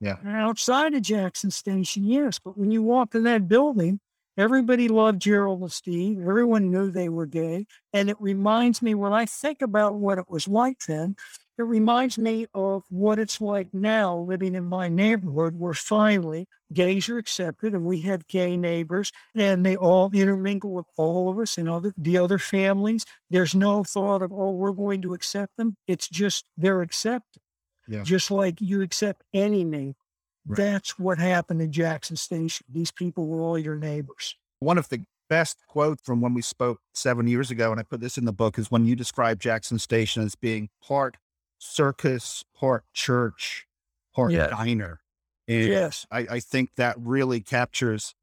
[0.00, 0.16] Yeah.
[0.24, 2.38] Outside of Jackson Station, yes.
[2.38, 4.00] But when you walked in that building,
[4.36, 6.20] everybody loved Gerald and Steve.
[6.20, 7.66] Everyone knew they were gay.
[7.92, 11.16] And it reminds me, when I think about what it was like then,
[11.56, 17.08] it reminds me of what it's like now living in my neighborhood where finally gays
[17.08, 21.56] are accepted and we have gay neighbors and they all intermingle with all of us
[21.56, 23.04] and other the other families.
[23.30, 25.76] There's no thought of, oh, we're going to accept them.
[25.86, 27.42] It's just they're accepted.
[27.86, 28.02] Yeah.
[28.02, 29.98] Just like you accept any neighbor.
[30.46, 30.56] Right.
[30.56, 32.66] That's what happened in Jackson Station.
[32.70, 34.36] These people were all your neighbors.
[34.58, 38.00] One of the best quotes from when we spoke seven years ago, and I put
[38.00, 41.16] this in the book, is when you describe Jackson Station as being part
[41.58, 43.66] circus, part church,
[44.14, 44.50] part Yes.
[44.50, 45.00] diner.
[45.46, 46.06] And Yes.
[46.10, 48.14] I, I think that really captures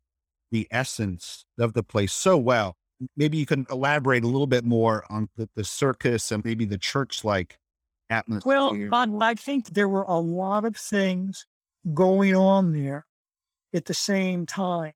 [0.51, 2.75] the essence of the place so well.
[3.15, 6.77] Maybe you can elaborate a little bit more on the, the circus and maybe the
[6.77, 7.57] church like
[8.09, 8.89] atmosphere.
[8.89, 11.47] Well, but I think there were a lot of things
[11.93, 13.05] going on there
[13.73, 14.93] at the same time.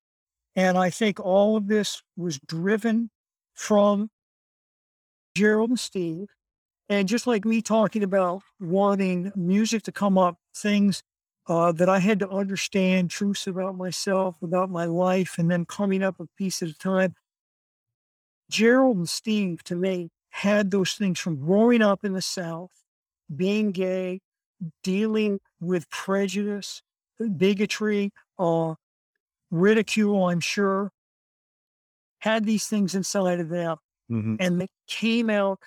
[0.56, 3.10] And I think all of this was driven
[3.54, 4.10] from
[5.36, 6.28] Gerald and Steve.
[6.90, 11.02] And just like me talking about wanting music to come up, things
[11.48, 16.04] uh, that I had to understand, truths about myself, about my life, and then coming
[16.04, 17.16] up a piece at a time.
[18.50, 22.84] Gerald and Steve, to me, had those things from growing up in the South,
[23.36, 24.22] being gay,
[24.84, 26.82] dealing with prejudice,
[27.38, 28.76] bigotry, uh,
[29.52, 30.92] ridicule, I'm sure,
[32.20, 33.78] had these things inside of them.
[34.12, 34.38] Mhm.
[34.40, 35.60] And they came out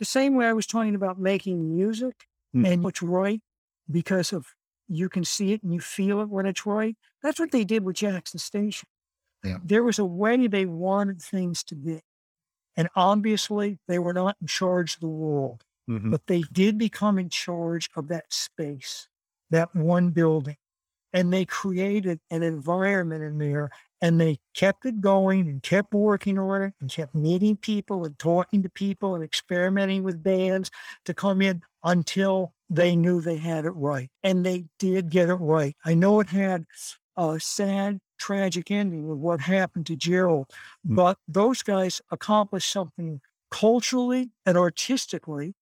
[0.00, 2.26] the same way I was talking about making music
[2.56, 2.66] Mm.
[2.66, 3.40] and what's right
[3.88, 4.48] because of
[4.88, 6.96] you can see it and you feel it when it's right.
[7.22, 8.88] That's what they did with Jackson Station.
[9.44, 9.58] Yeah.
[9.64, 12.00] There was a way they wanted things to be.
[12.76, 16.10] And obviously, they were not in charge of the world Mhm.
[16.10, 19.08] but they did become in charge of that space,
[19.50, 20.56] that one building.
[21.12, 26.38] And they created an environment in there and they kept it going and kept working
[26.38, 30.70] on it and kept meeting people and talking to people and experimenting with bands
[31.04, 34.10] to come in until they knew they had it right.
[34.22, 35.76] And they did get it right.
[35.84, 36.64] I know it had
[37.16, 40.46] a sad, tragic ending with what happened to Gerald,
[40.86, 40.94] Mm.
[40.96, 45.54] but those guys accomplished something culturally and artistically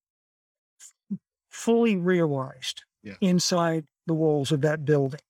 [1.50, 3.14] fully realized Yeah.
[3.20, 5.20] inside the walls of that building.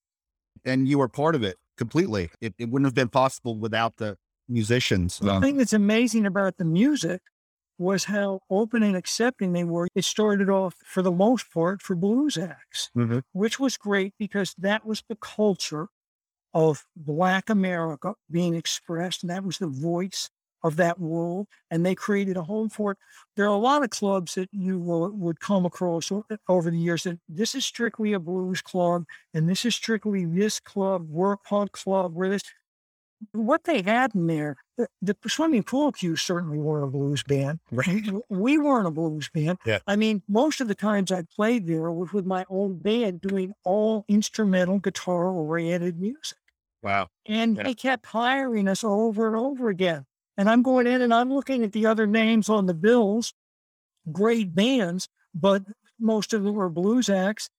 [0.69, 2.31] And you were part of it completely.
[2.41, 4.17] It, it wouldn't have been possible without the
[4.49, 5.19] musicians.
[5.19, 7.23] The thing that's amazing about the music
[7.79, 9.89] was how open and accepting they were.
[9.95, 13.23] It started off, for the most part, for blues acts, Mhm.
[13.33, 15.89] which was great because that was the culture
[16.55, 20.31] of Black America being expressed, and that was the voice
[20.63, 21.47] of that world.
[21.71, 22.99] And they created a home for it.
[23.37, 26.11] There are a lot of clubs that you will, would come across
[26.49, 29.05] over the years that this is strictly a blues club,
[29.35, 32.43] and this is strictly this club, work punk club, where this.
[33.33, 37.59] What they had in there, the, the Swimming Pool Q's certainly were a blues band.
[37.73, 38.05] Right.
[38.29, 39.59] We weren't a blues band.
[39.67, 39.81] Yeah.
[39.89, 43.55] I mean, most of the times I played there was with my own band doing
[43.65, 46.39] all instrumental guitar oriented music.
[46.81, 47.09] Wow.
[47.27, 47.65] And Yeah.
[47.65, 50.07] they kept hiring us over and over again.
[50.39, 53.35] And I'm going in and I'm looking at the other names on the bills,
[54.11, 55.65] great bands, but
[55.99, 57.51] most of them were blues acts.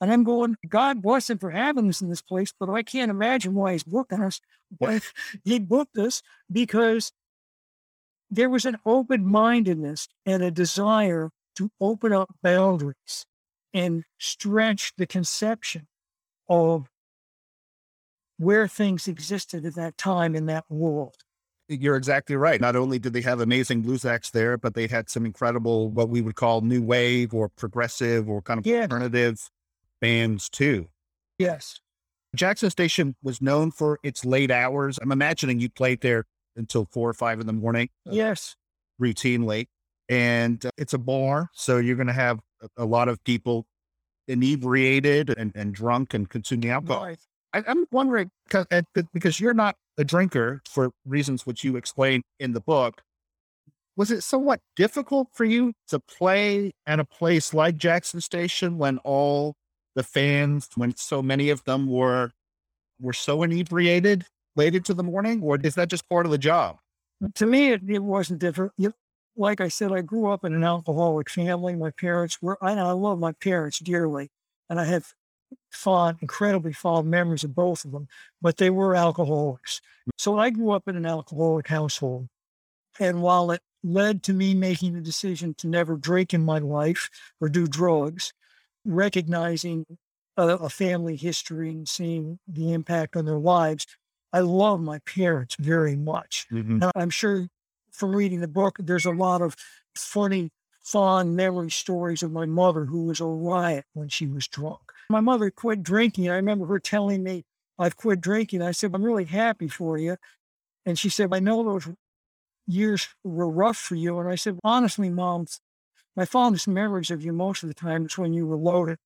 [0.00, 3.10] And I'm going, God bless him for having us in this place, but I can't
[3.10, 4.40] imagine why he's booking us.
[4.78, 5.02] But
[5.44, 6.22] he booked us
[6.52, 7.12] because
[8.30, 13.24] there was an open mindedness and a desire to open up boundaries
[13.72, 15.86] and stretch the conception
[16.48, 16.88] of
[18.36, 21.24] where things existed at that time in that world.
[21.68, 22.60] You're exactly right.
[22.60, 26.08] Not only did they have amazing blues acts there, but they had some incredible, what
[26.08, 28.82] we would call new wave or progressive or kind of Yeah.
[28.82, 29.50] alternative
[30.00, 30.88] bands too.
[31.38, 31.80] Yes.
[32.36, 34.98] Jackson Station was known for its late hours.
[35.02, 38.54] I'm imagining you played there until four or five in the morning Yes.
[39.00, 39.66] routinely.
[40.08, 41.50] And uh, it's a bar.
[41.52, 43.66] So you're going to have a, a lot of people
[44.28, 47.04] inebriated and, and drunk and consuming alcohol.
[47.06, 47.18] Right.
[47.52, 51.76] I, I'm wondering 'cause- uh, be- because you're not a drinker for reasons which you
[51.76, 53.02] explain in the book.
[53.96, 58.98] Was it somewhat difficult for you to play at a place like Jackson Station when
[58.98, 59.54] all
[59.94, 62.30] the fans, when so many of them were
[63.00, 64.24] were so inebriated
[64.54, 66.78] late into the morning, or is that just part of the job?
[67.34, 68.72] To me, it, it wasn't different.
[68.76, 68.92] You,
[69.36, 71.74] like I said, I grew up in an alcoholic family.
[71.74, 74.30] My parents were, I, I love my parents dearly,
[74.68, 75.12] and I have
[75.70, 78.08] fond, incredibly fond memories of both of them,
[78.40, 79.80] but they were alcoholics.
[80.18, 82.28] So I grew up in an alcoholic household.
[82.98, 87.10] And while it led to me making the decision to never drink in my life
[87.40, 88.32] or do drugs,
[88.84, 89.84] recognizing
[90.36, 93.86] a, a family history and seeing the impact on their lives,
[94.32, 96.46] I love my parents very much.
[96.52, 96.82] Mm-hmm.
[96.82, 97.48] And I'm sure
[97.92, 99.56] from reading the book, there's a lot of
[99.94, 100.50] funny,
[100.86, 104.80] fond memory stories of my mother who was a riot when she was drunk.
[105.10, 106.30] My mother quit drinking.
[106.30, 107.44] I remember her telling me,
[107.76, 108.62] I've quit drinking.
[108.62, 110.16] I said, I'm really happy for you.
[110.86, 111.88] And she said, I know those
[112.68, 114.18] years were rough for you.
[114.20, 115.46] And I said, honestly, mom,
[116.14, 118.98] my fondest memories of you most of the time is when you were loaded.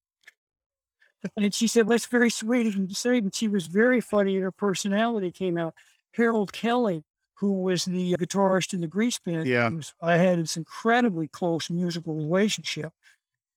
[1.35, 4.35] And she said, that's very sweet of you to say, but she was very funny
[4.35, 5.75] and her personality came out.
[6.13, 7.05] Harold Kelling,
[7.41, 9.71] who was the guitarist in the Grease Band, Yeah.
[10.01, 12.93] I had this incredibly close musical relationship.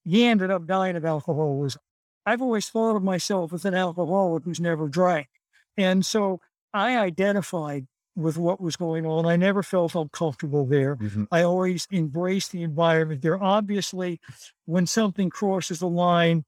[0.04, 1.82] He ended up dying of alcoholism.
[2.24, 5.28] I've always thought of myself as an alcoholic who's never drank.
[5.76, 6.40] And so
[6.72, 9.26] I identified with what was going on.
[9.26, 10.96] I never felt uncomfortable there.
[10.96, 11.24] Mm-hmm.
[11.30, 13.42] I always embraced the environment there.
[13.42, 14.20] Obviously,
[14.64, 16.44] when something crosses the line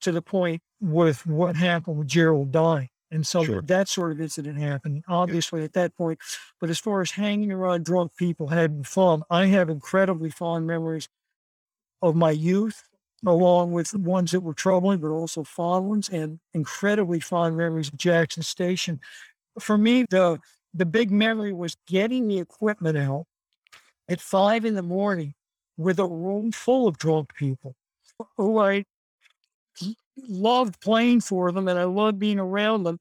[0.00, 3.62] to the point with what happened with Gerald dying, and so Sure.
[3.62, 6.20] that sort of incident happened, obviously at that point.
[6.60, 11.08] But as far as hanging around drunk people, having fun, I have incredibly fond memories
[12.02, 12.82] of my youth,
[13.24, 13.30] mm.
[13.30, 17.88] along with the ones that were troubling, but also fond ones, and incredibly fond memories
[17.88, 19.00] of Jackson Station.
[19.60, 20.40] For me, the
[20.74, 23.26] the big memory was getting the equipment out
[24.08, 25.34] at five in the morning
[25.78, 27.76] with a room full of drunk people
[28.36, 28.84] who I
[30.16, 32.98] loved playing for them and I loved being around them,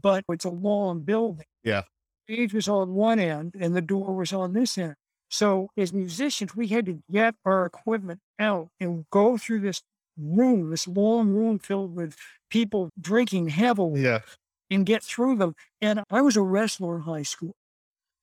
[0.00, 1.46] but it's a long building.
[1.62, 1.82] Yeah.
[2.28, 4.94] Stage was on one end and the door was on this end.
[5.30, 9.82] So as musicians, we had to get our equipment out and go through this
[10.16, 12.16] room, this long room filled with
[12.50, 14.20] people drinking heavily Yeah.
[14.70, 15.54] and get through them.
[15.80, 17.54] And I was a wrestler in high school.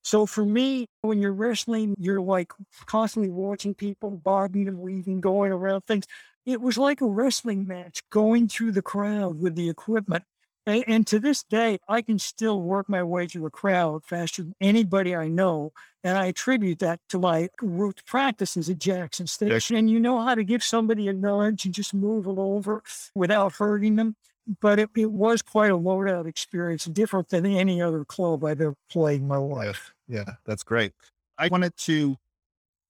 [0.04, 2.52] So for me, when you're wrestling, you're like
[2.86, 6.06] constantly watching people bobbing and weaving, going around things.
[6.46, 10.24] It was like a wrestling match going through the crowd with the equipment.
[10.66, 14.44] And, and to this day, I can still work my way through a crowd faster
[14.44, 15.72] than anybody I know.
[16.04, 19.76] And I attribute that to my root practices at Jackson Station.
[19.76, 22.84] And you know how to give somebody a nudge and just move them over
[23.16, 24.16] without hurting them
[24.60, 28.76] but it, it was quite a loadout experience, different than any other club I've ever
[28.90, 29.94] played in my life.
[30.08, 30.94] Yeah, that's great.
[31.38, 32.18] I wanted to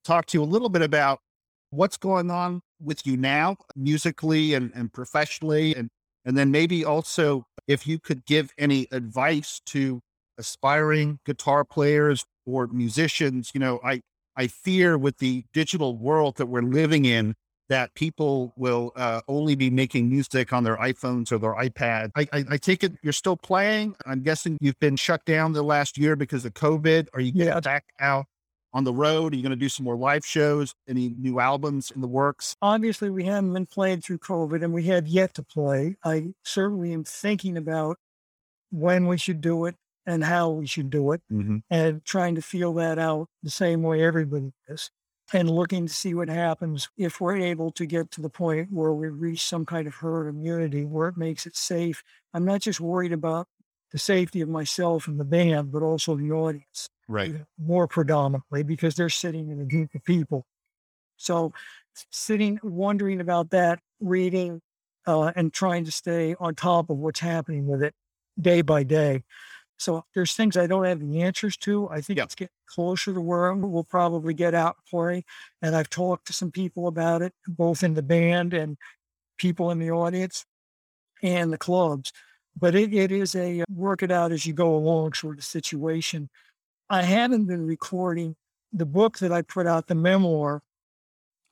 [0.04, 1.20] talk to you a little bit about
[1.70, 5.89] what's going on with you now, musically and, and professionally, and
[6.25, 10.01] and then maybe also if you could give any advice to
[10.38, 13.51] aspiring guitar players or musicians.
[13.53, 14.01] You know, I
[14.36, 17.36] I fear with the digital world that we're living in
[17.69, 22.11] that people will uh, only be making music on their iPhones or their iPad.
[22.17, 23.95] I, I, I take it you're still playing.
[24.05, 27.07] I'm guessing you've been shut down the last year because of COVID.
[27.13, 27.61] Are you Yeah.
[27.61, 28.25] back out
[28.74, 29.34] on the road?
[29.34, 30.74] Are you going to do some more live shows?
[30.88, 32.55] Any new albums in the works?
[32.61, 35.97] Obviously, we haven't been playing through COVID and we have yet to play.
[36.03, 37.97] I certainly am thinking about
[38.72, 41.57] when we should do it and how we should do it Mm-hmm.
[41.69, 44.89] and trying to feel that out the same way everybody is
[45.34, 48.91] and looking to see what happens if we're able to get to the point where
[48.91, 52.03] we reach some kind of herd immunity where it makes it safe.
[52.34, 53.47] I'm not just worried about
[53.91, 57.36] the safety of myself and the band, but also the audience Right.
[57.59, 60.45] more predominantly because they're sitting in a group of people.
[61.18, 61.53] So
[62.09, 64.62] sitting, wondering about that, reading,
[65.05, 67.93] uh, and trying to stay on top of what's happening with it
[68.39, 69.24] day by day.
[69.78, 71.89] So there's things I don't have the answers to.
[71.89, 75.26] I think it's getting closer to where we'll probably get out and play.
[75.62, 78.78] And I've talked to some people about it, both in the band and
[79.38, 80.45] people in the audience
[81.24, 82.14] and the clubs.
[82.57, 86.30] But it, it is a work it out as you go along sort of situation.
[86.92, 88.36] I haven't been recording
[88.74, 90.62] the book that I put out, the memoir,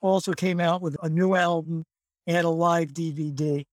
[0.02, 1.86] also came out with a new album
[2.28, 3.66] and a live DVD.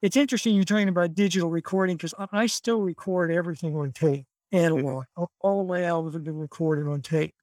[0.00, 5.06] It's interesting you're talking about digital recording because I still record everything on tape, analog.
[5.40, 7.34] All- of my albums have been recorded on tape.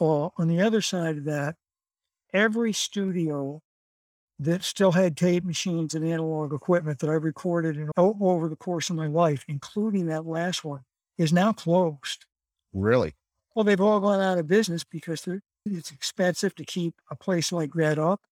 [0.00, 1.56] Uh, on the other side of that,
[2.32, 3.60] every studio
[4.38, 8.88] that still had tape machines and analog equipment that I recorded in, over the course
[8.88, 10.80] of my life, including that last one,
[11.18, 12.24] is now closed.
[12.72, 13.14] Really?
[13.54, 15.26] Well, they've all gone out of business because
[15.66, 18.22] it's expensive to keep a place like that up,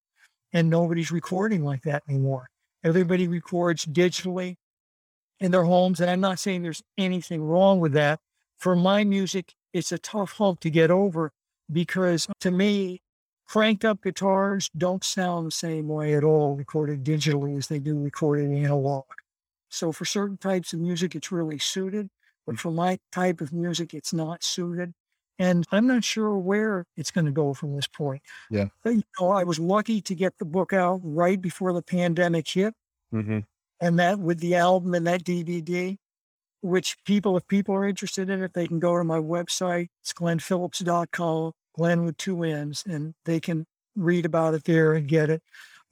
[0.53, 2.49] and nobody's recording like that anymore.
[2.83, 4.55] Everybody records digitally
[5.39, 8.19] in their homes, and I'm not saying there's anything wrong with that.
[8.57, 11.31] For my music, it's a tough hump to get over
[11.71, 13.01] because to me,
[13.47, 17.97] cranked up guitars don't sound the same way at all recorded digitally as they do
[17.99, 19.05] recorded analog.
[19.69, 22.09] So for certain types of music, it's really suited,
[22.49, 24.93] but for my type of music, it's not suited.
[25.37, 28.23] And I'm not sure where it's going to go from this point.
[28.49, 28.69] Yeah.
[28.83, 32.73] You know, I was lucky to get the book out right before the pandemic hit
[33.13, 33.39] Mm-hmm.
[33.81, 35.97] and that with the album and that DVD,
[36.61, 39.87] which people, if people are interested in it, they can go to my website.
[40.01, 45.29] It's glennphillips.com, Glenn with two N's, and they can read about it there and get
[45.29, 45.41] it.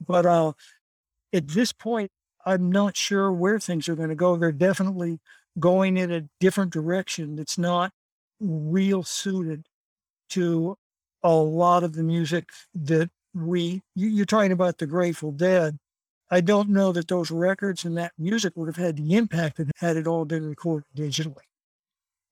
[0.04, 0.52] But uh,
[1.32, 2.10] at this point,
[2.44, 4.36] I'm not sure where things are going to go.
[4.36, 5.18] They're definitely
[5.58, 7.92] going in a different direction that's not
[8.40, 9.66] real suited
[10.30, 10.76] to
[11.22, 15.78] a lot of the music that we, you- you're talking about the Grateful Dead.
[16.30, 19.70] I don't know that those records and that music would have had the impact that
[19.78, 21.47] had it all been recorded digitally.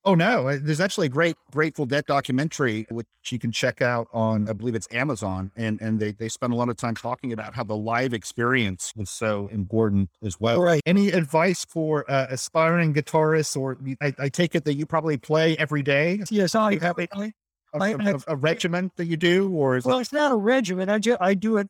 [0.06, 4.06] Oh no, uh, there's actually a great Grateful Dead documentary which you can check out
[4.12, 7.32] on I believe it's Amazon and and they they spend a lot of time talking
[7.32, 10.62] about how the live experience was so important as well.
[10.62, 10.80] Right.
[10.86, 15.56] Any advice for uh, aspiring guitarists or I, I take it that you probably play
[15.58, 17.10] every day Yes, I have it.
[17.12, 17.32] I-
[17.74, 20.36] a, I- a- I've- a regiment that you do or is Well, it's not a
[20.36, 20.88] regimen.
[20.88, 21.68] I just I do it.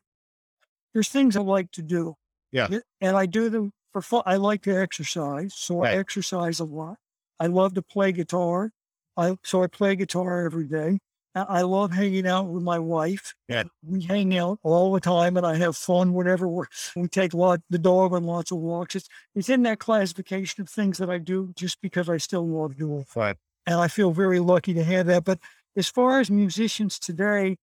[0.93, 2.15] There's things I like to do.
[2.51, 2.67] Yeah.
[3.01, 4.21] And I do them for fun.
[4.27, 5.95] I like to exercise, so Right.
[5.95, 6.97] I exercise a lot.
[7.39, 8.71] I love to play guitar.
[9.15, 10.99] I so I play guitar every day.
[11.35, 13.35] I love hanging out with my wife.
[13.47, 13.65] Yeah.
[13.83, 16.65] We hang out all the time, and I have fun whenever we're,
[16.95, 18.95] we take lot the dog on lots of walks.
[18.95, 22.77] It's it's in that classification of things that I do just because I still love
[22.77, 23.03] doing.
[23.03, 23.35] fun?
[23.67, 25.25] and I feel very lucky to have that.
[25.25, 25.39] But
[25.75, 27.57] as far as musicians today,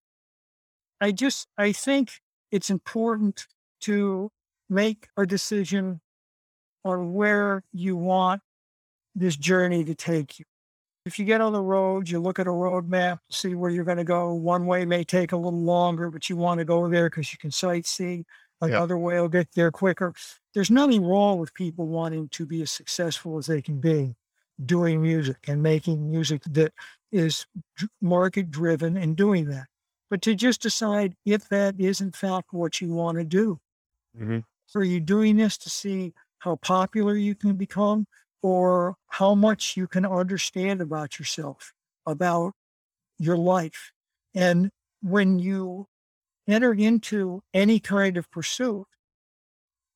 [1.00, 2.20] I just I think
[2.52, 3.46] it's important
[3.80, 4.30] to
[4.68, 6.00] make a decision
[6.84, 8.42] on where you want
[9.14, 10.44] this journey to take you.
[11.06, 13.84] If you get on the road, you look at a road map, see where you're
[13.84, 14.32] going to go.
[14.34, 17.38] One way may take a little longer, but you want to go there because you
[17.38, 18.24] can sightsee.
[18.60, 20.14] Another way will get there quicker.
[20.54, 24.16] There's nothing wrong with people wanting to be as successful as they can be
[24.64, 26.72] doing music and making music that
[27.12, 27.46] is
[28.00, 29.66] market driven and doing that.
[30.08, 33.60] But to just decide if that is in fact what you want to do.
[34.14, 34.44] Mhm.
[34.74, 38.06] Are you doing this to see how popular you can become
[38.44, 41.72] or how much you can understand about yourself,
[42.06, 42.52] about
[43.18, 43.92] your life?
[44.34, 44.70] And
[45.02, 45.86] when you
[46.48, 48.86] enter into any kind of pursuit,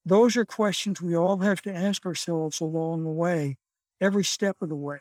[0.05, 3.59] those are questions we all have to ask ourselves along the way,
[4.01, 5.01] every step of the way.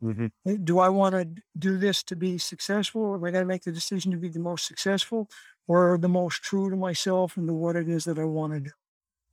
[0.00, 0.32] Mhm.
[0.46, 3.02] Uh, Do I want to do this to be successful?
[3.02, 5.28] or Am I going to make the decision to be the most successful
[5.66, 8.60] or the most true to myself and to what it is that I want to
[8.60, 8.70] do?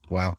[0.10, 0.38] Wow.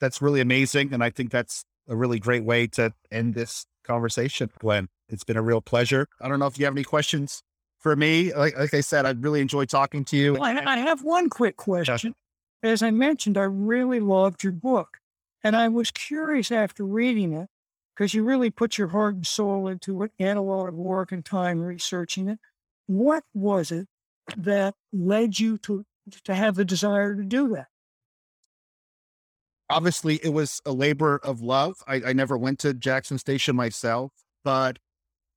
[0.00, 0.92] That's really amazing.
[0.94, 4.88] And I think that's a really great way to end this conversation, Glenn.
[5.08, 6.08] It's been a real pleasure.
[6.20, 7.42] I don't know if you have any questions
[7.78, 8.32] for me.
[8.32, 10.32] Like, like I said, I really enjoyed talking to you.
[10.34, 12.14] Well, I, I have one quick question.
[12.62, 14.98] As I mentioned, I really loved your book.
[15.42, 17.50] And I was curious after reading it,
[17.94, 21.12] because you really put your heart and soul into it, and a lot of work
[21.12, 22.38] and time researching it.
[22.86, 23.86] What was it
[24.38, 25.84] that led you to
[26.24, 27.66] to have the desire to do that?
[29.70, 31.76] Obviously, it was a labor of love.
[31.86, 34.12] I, I never went to Jackson Station myself,
[34.44, 34.78] but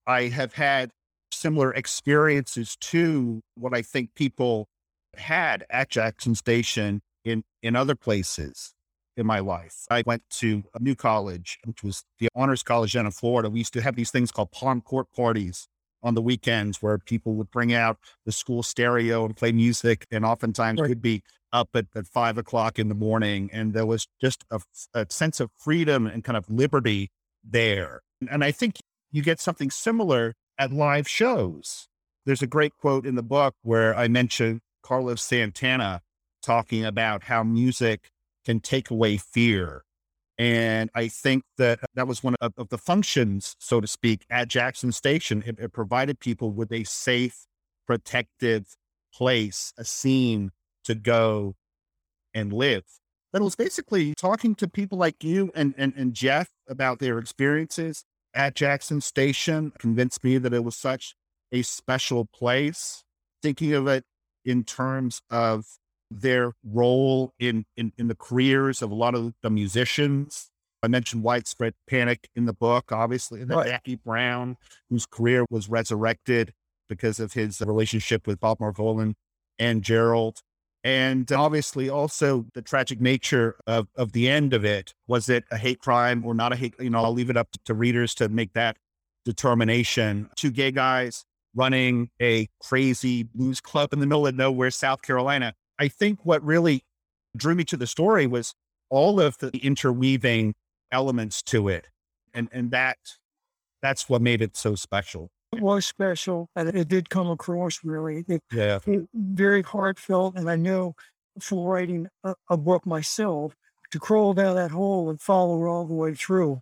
[0.06, 0.92] I have had
[1.32, 4.68] similar experiences to what I think people
[5.16, 8.74] had at Jackson Station in, in other places
[9.16, 9.86] in my life.
[9.90, 13.50] I went to a new college, which was the Honors College down in Florida.
[13.50, 15.68] We used to have these things called palm court parties
[16.04, 20.06] on the weekends where people would bring out the school stereo and play music.
[20.12, 20.90] And oftentimes Right.
[20.90, 21.24] we'd be
[21.54, 23.50] up at, at five o'clock in the morning.
[23.54, 24.60] And there was just a,
[24.94, 27.10] a sense of freedom and kind of liberty
[27.44, 28.78] there And I think
[29.12, 31.88] you get something similar at live shows.
[32.26, 36.02] There's a great quote in the book where I mention Carlos Santana
[36.42, 38.10] talking about how music
[38.46, 39.84] can take away fear.
[40.38, 44.48] And I think that that was one of, of the functions, so to speak, at
[44.48, 45.44] Jackson Station.
[45.46, 47.46] It, it provided people with a safe,
[47.86, 48.76] protective
[49.14, 50.52] place, a scene
[50.88, 51.56] to go
[52.34, 52.84] and live.
[53.32, 57.20] But it was basically talking to people like you and, and, and Jeff about their
[57.20, 61.16] experiences at Jackson Station convinced me that it was such
[61.52, 63.04] a special place.
[63.44, 64.04] Thinking of it
[64.46, 65.66] in terms of
[66.10, 70.50] their role in, in, in the careers of a lot of the musicians.
[70.82, 73.84] I mentioned Widespread Panic in the book, obviously, and then Right.
[73.84, 74.58] Nappy Brown,
[74.90, 76.54] whose career was resurrected
[76.88, 79.16] because of his relationship with Bob Margolin
[79.60, 80.40] and Gerald.
[80.88, 84.94] And obviously also the tragic nature of, of the end of it.
[85.06, 86.76] Was it a hate crime or not a hate?
[86.80, 88.78] You know, I'll leave it up to readers to make that
[89.26, 90.30] determination.
[90.38, 95.54] Two gay guys running a crazy blues club in the middle of nowhere, South Carolina.
[95.78, 96.86] I think what really
[97.36, 98.56] drew me to the story was
[98.90, 100.56] all of the interweaving
[100.94, 101.88] elements to it.
[102.34, 102.98] And and that
[103.82, 105.32] that's what made it so special.
[105.54, 108.80] It was special, and it did come across really it, Yeah.
[108.86, 110.36] it- very heartfelt.
[110.36, 110.96] And I know
[111.40, 113.54] from writing a, a book myself,
[113.92, 116.60] to crawl down that hole and follow it all the way through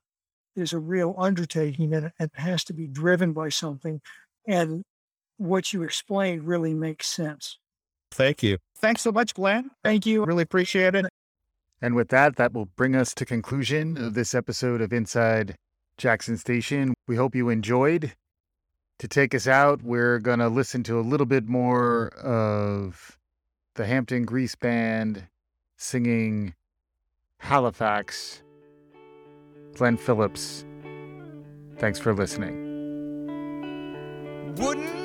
[0.55, 3.99] is a real undertaking, and it has to be driven by something.
[4.47, 4.83] And
[5.38, 7.57] what you explained really makes sense.
[8.11, 8.59] Thank you.
[8.77, 9.71] Thanks so much, Glenn.
[9.83, 10.23] Thank you.
[10.23, 11.07] Really appreciate it.
[11.81, 15.55] And with that, that will bring us to conclusion of this episode of Inside
[15.97, 16.93] Jackson Station.
[17.07, 18.13] We hope you enjoyed.
[19.00, 22.24] To take us out, we're going to listen to a little bit more mm.
[22.24, 23.18] of
[23.76, 25.28] the Hampton Grease Band
[25.78, 26.54] singing
[27.39, 28.41] Halifax.
[29.76, 30.66] Glenn Phillips.
[31.78, 32.64] Thanks for listening.
[34.58, 35.05] Wouldn't